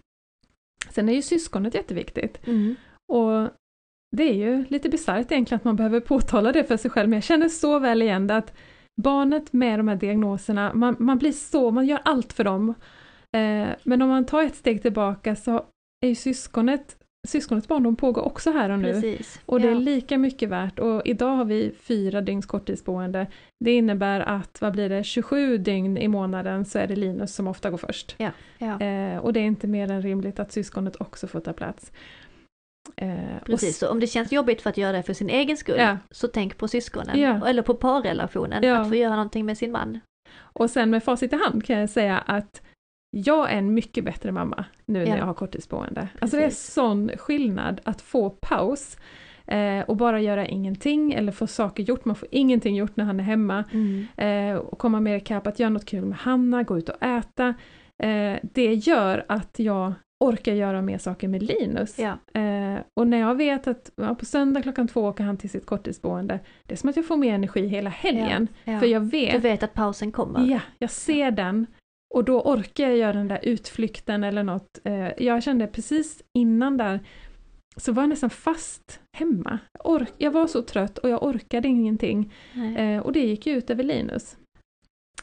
[0.91, 2.47] Sen är ju syskonet jätteviktigt.
[2.47, 2.75] mm.
[3.07, 3.49] Och
[4.17, 7.17] det är ju lite bisarrt egentligen att man behöver påtala det för sig själv, men
[7.17, 8.53] jag känner så väl igen det att
[9.01, 12.69] barnet med de här diagnoserna, man, man blir så, man gör allt för dem.
[13.37, 15.65] Eh, men om man tar ett steg tillbaka så
[16.05, 16.96] är ju syskonet,
[17.27, 18.93] syskonets barndom pågår också här och nu.
[18.93, 19.41] precis.
[19.45, 19.79] Och det är ja.
[19.79, 23.27] lika mycket värt och idag har vi fyra dygns korttidsboende.
[23.65, 27.47] Det innebär att, vad blir det, 27 dygn i månaden så är det Linus som
[27.47, 28.15] ofta går först.
[28.17, 28.31] ja.
[28.81, 31.91] Eh, och det är inte mer än rimligt att syskonet också får ta plats.
[32.95, 33.09] Eh,
[33.45, 35.97] Precis, så om det känns jobbigt för att göra det för sin egen skull, Ja.
[36.11, 37.47] så tänk på syskonen, Ja.
[37.47, 38.77] eller på parrelationen, Ja.
[38.77, 39.99] att få göra någonting med sin man.
[40.37, 42.61] Och sen med facit i hand kan jag säga att
[43.11, 45.17] jag är en mycket bättre mamma nu när Ja.
[45.17, 46.07] jag har korttidsboende.
[46.19, 48.97] Alltså det är sån skillnad att få paus
[49.47, 52.05] eh, och bara göra ingenting eller få saker gjort.
[52.05, 53.63] Man får ingenting gjort när han är hemma.
[54.17, 57.47] Eh, och komma mer ikapp, att göra något kul med Hanna, gå ut och äta.
[58.03, 61.99] Eh, det gör att jag orkar göra mer saker med Linus.
[61.99, 65.49] Ja, Eh, och när jag vet att ja, på söndag klockan två åker han till
[65.49, 68.47] sitt korttidsboende, det är som att jag får mer energi hela helgen.
[68.65, 70.45] För jag Du vet, vet att pausen kommer.
[70.47, 71.65] ja, jag ser den
[72.13, 74.79] och då orkar jag göra den där utflykten eller något.
[74.83, 76.99] Eh, jag kände precis innan där
[77.77, 79.59] så var jag nästan fast hemma.
[79.83, 82.33] Ork jag var så trött och jag orkade ingenting.
[82.53, 82.95] Nej.
[82.95, 84.37] Eh, och det gick ut över Linus.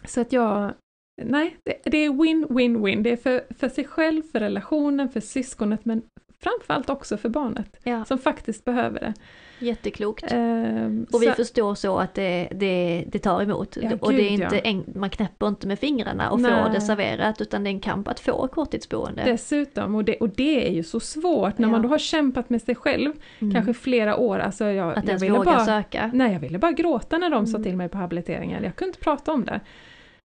[0.04, 0.74] Så att jag,
[1.22, 3.02] nej, det, det är win-win-win.
[3.02, 6.02] Det är för, för sig själv, för relationen, för syskonet, men
[6.40, 9.14] framförallt också för barnet Ja, som faktiskt behöver det.
[9.58, 10.32] jätteklokt.
[10.32, 13.76] Ehm, Och vi så- förstår så att det, det, det tar emot.
[13.82, 14.60] Ja, och det är gud, inte ja.
[14.62, 16.62] en, man knäpper inte med fingrarna och Nej.
[16.64, 19.22] får det serverat utan det är en kamp att få korttidsboende.
[19.24, 22.62] Dessutom, och det, och det är ju så svårt när man då har kämpat med
[22.62, 23.54] sig själv, Mm.
[23.54, 24.38] kanske flera år.
[24.38, 26.10] Alltså jag, att jag ens ville våga bara, söka.
[26.14, 27.62] Nej, jag ville bara gråta när de sa Mm.
[27.64, 28.64] till mig på habiliteringen.
[28.64, 29.60] Jag kunde inte prata om det.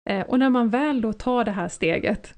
[0.09, 2.33] Eh, och när man väl då tar det här steget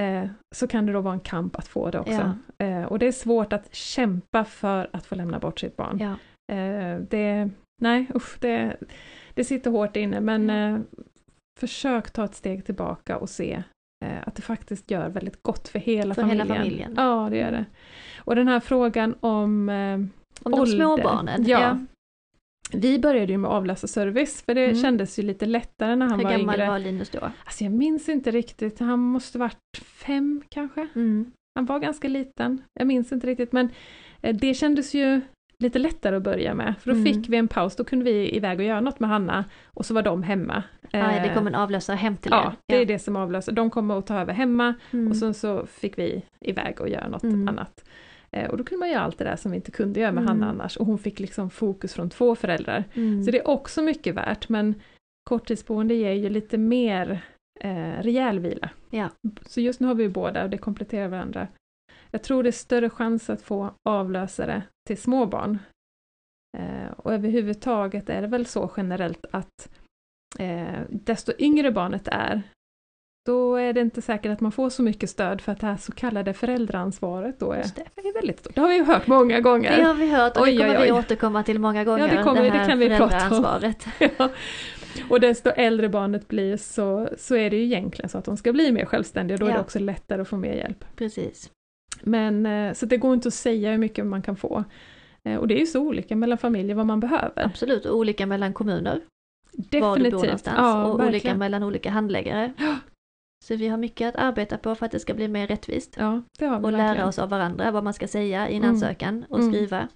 [0.00, 2.32] eh, så kan det då vara en kamp att få det också.
[2.58, 5.98] Eh, och det är svårt att kämpa för att få lämna bort sitt barn.
[6.00, 6.10] Ja.
[6.54, 7.50] Eh, det,
[7.82, 8.76] nej, usch, det,
[9.34, 10.54] det sitter hårt inne men Ja.
[10.68, 10.78] eh,
[11.60, 13.62] försök ta ett steg tillbaka och se
[14.04, 16.56] eh, att det faktiskt gör väldigt gott för hela För hela familjen.
[16.64, 16.94] familjen.
[16.96, 17.64] Ja, det gör det.
[18.18, 20.10] Och den här frågan om eh, Om
[20.52, 20.76] de ålder.
[20.76, 21.44] små barnen.
[21.46, 21.78] Ja.
[22.72, 24.76] Vi började ju med avlösarservice för det Mm.
[24.82, 26.68] kändes ju lite lättare när han Hur var gammal yngre.
[26.70, 27.18] var Linus då?
[27.44, 30.86] Alltså jag minns inte riktigt, han måste varit fem kanske?
[30.94, 31.32] Mm.
[31.54, 33.68] Han var ganska liten, jag minns inte riktigt men
[34.22, 35.20] eh, det kändes ju
[35.58, 37.14] lite lättare att börja med för då Mm.
[37.14, 39.94] fick vi en paus, då kunde vi iväg och göra något med Hanna och så
[39.94, 40.62] var de hemma.
[40.82, 42.52] Ah, ja, det Eh, kom en avlösare hem till Ja, er.
[42.66, 43.52] det är det som avlöser.
[43.52, 45.08] De kommer att ta över hemma Mm.
[45.10, 47.48] och sen så fick vi iväg och göra något Mm.
[47.48, 47.84] annat.
[48.36, 50.22] Eh, och då kunde man göra allt det där som vi inte kunde göra med
[50.22, 50.28] Mm.
[50.28, 52.84] Hanna annars och hon fick liksom fokus från två föräldrar.
[52.94, 53.24] Mm.
[53.24, 54.74] Så det är också mycket värt men
[55.30, 57.24] korttidsboende ger ju lite mer
[57.60, 58.70] eh, rejäl vila.
[58.90, 59.08] Ja.
[59.46, 61.48] Så just nu har vi ju båda och det kompletterar varandra.
[62.10, 65.58] Jag tror det är större chans att få avlösare till små barn.
[66.58, 69.70] Eh, och överhuvudtaget är det väl så generellt att
[70.38, 72.42] eh, desto yngre barnet är,
[73.26, 75.76] då är det inte säkert att man får så mycket stöd för att det här
[75.76, 78.08] så kallade föräldraansvaret då är, det.
[78.08, 78.54] är väldigt stort.
[78.54, 79.76] Det har vi ju hört många gånger.
[79.76, 80.98] Det har vi hört och Oj, det kommer oj, vi oj.
[80.98, 82.16] återkomma till många gånger.
[82.16, 83.72] det kommer vi, det här kan vi prata om.
[84.18, 84.30] Ja.
[85.10, 88.52] Och desto äldre barnet blir så, så är det ju egentligen så att de ska
[88.52, 89.60] bli mer självständiga, då är det Ja.
[89.60, 90.84] också lättare att få mer hjälp.
[90.96, 91.50] Precis.
[92.02, 94.64] Men eh, så det går inte att säga hur mycket man kan få.
[95.24, 97.44] Eh, Och det är ju så olika mellan familjer vad man behöver.
[97.46, 99.00] Absolut, och olika mellan kommuner,
[99.52, 100.22] var du bor Definitivt.
[100.22, 101.38] någonstans, Ja, och olika verkligen.
[101.38, 102.52] mellan olika handläggare.
[103.44, 105.94] Så vi har mycket att arbeta på för att det ska bli mer rättvist.
[105.98, 106.94] Ja, det har vi Och verkligen.
[106.96, 108.70] lära oss av varandra vad man ska säga i en Mm.
[108.74, 109.52] ansökan och Mm.
[109.52, 109.88] skriva.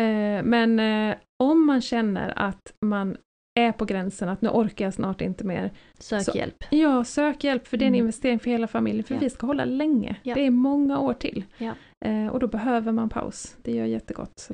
[0.00, 3.16] Eh, Men eh, om man känner att man
[3.60, 5.70] är på gränsen att nu orkar jag snart inte mer.
[5.98, 6.64] Sök Så- hjälp.
[6.70, 8.00] Ja, sök hjälp för det är en Mm.
[8.00, 9.20] investering för hela familjen för Ja.
[9.20, 10.16] vi ska hålla länge.
[10.22, 10.34] Ja.
[10.34, 11.44] Det är många år till.
[11.58, 11.72] Ja.
[12.04, 13.56] Eh, Och då behöver man paus.
[13.62, 14.48] Det gör jättegott.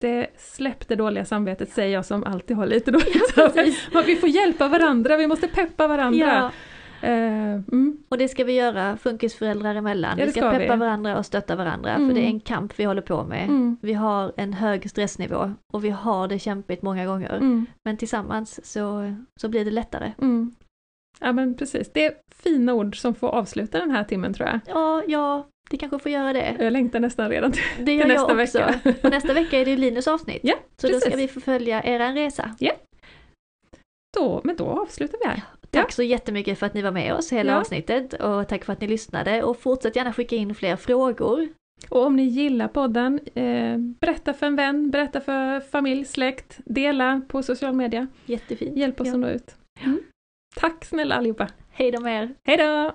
[0.00, 3.72] Det släpp det dåliga samvetet säger jag som alltid har lite dåligt samvete.
[4.06, 6.50] vi får hjälpa varandra, vi måste peppa varandra.
[7.02, 10.18] Ja, Eh, mm, och det ska vi göra funkisföräldrar emellan.
[10.18, 10.78] Ja, vi ska, ska peppa vi.
[10.80, 12.08] varandra och stötta varandra Mm.
[12.08, 13.44] för det är en kamp vi håller på med.
[13.44, 17.36] mm, Vi har en hög stressnivå och vi har det kämpigt många gånger.
[17.36, 20.12] mm, Men tillsammans så, så blir det lättare.
[20.18, 20.54] mm.
[21.20, 24.60] Ja men precis, det är fina ord som får avsluta den här timmen tror jag.
[24.66, 26.56] Ja, ja, det kanske får göra det.
[26.60, 28.78] Jag längtar nästan redan till, Det gör till jag nästa också.
[28.84, 28.98] vecka.
[29.02, 30.40] Och nästa vecka är det Linus avsnitt.
[30.42, 31.24] Ja, så då ska precis.
[31.24, 32.50] vi få följa er resa.
[34.16, 35.42] Då, men då avslutar vi här.
[35.72, 37.58] Tack så jättemycket för att ni var med oss hela Ja.
[37.60, 41.48] avsnittet och tack för att ni lyssnade och fortsätt gärna skicka in fler frågor.
[41.88, 47.20] Och om ni gillar podden, eh, berätta för en vän, berätta för familj, släkt, dela
[47.28, 48.06] på social media.
[48.26, 48.76] Jättefint.
[48.76, 49.12] Hjälp oss Ja.
[49.14, 49.56] att nå ut.
[49.84, 49.98] Mm.
[50.56, 51.48] Tack snälla allihopa!
[51.70, 52.34] Hej då med er!
[52.44, 52.92] Hej då!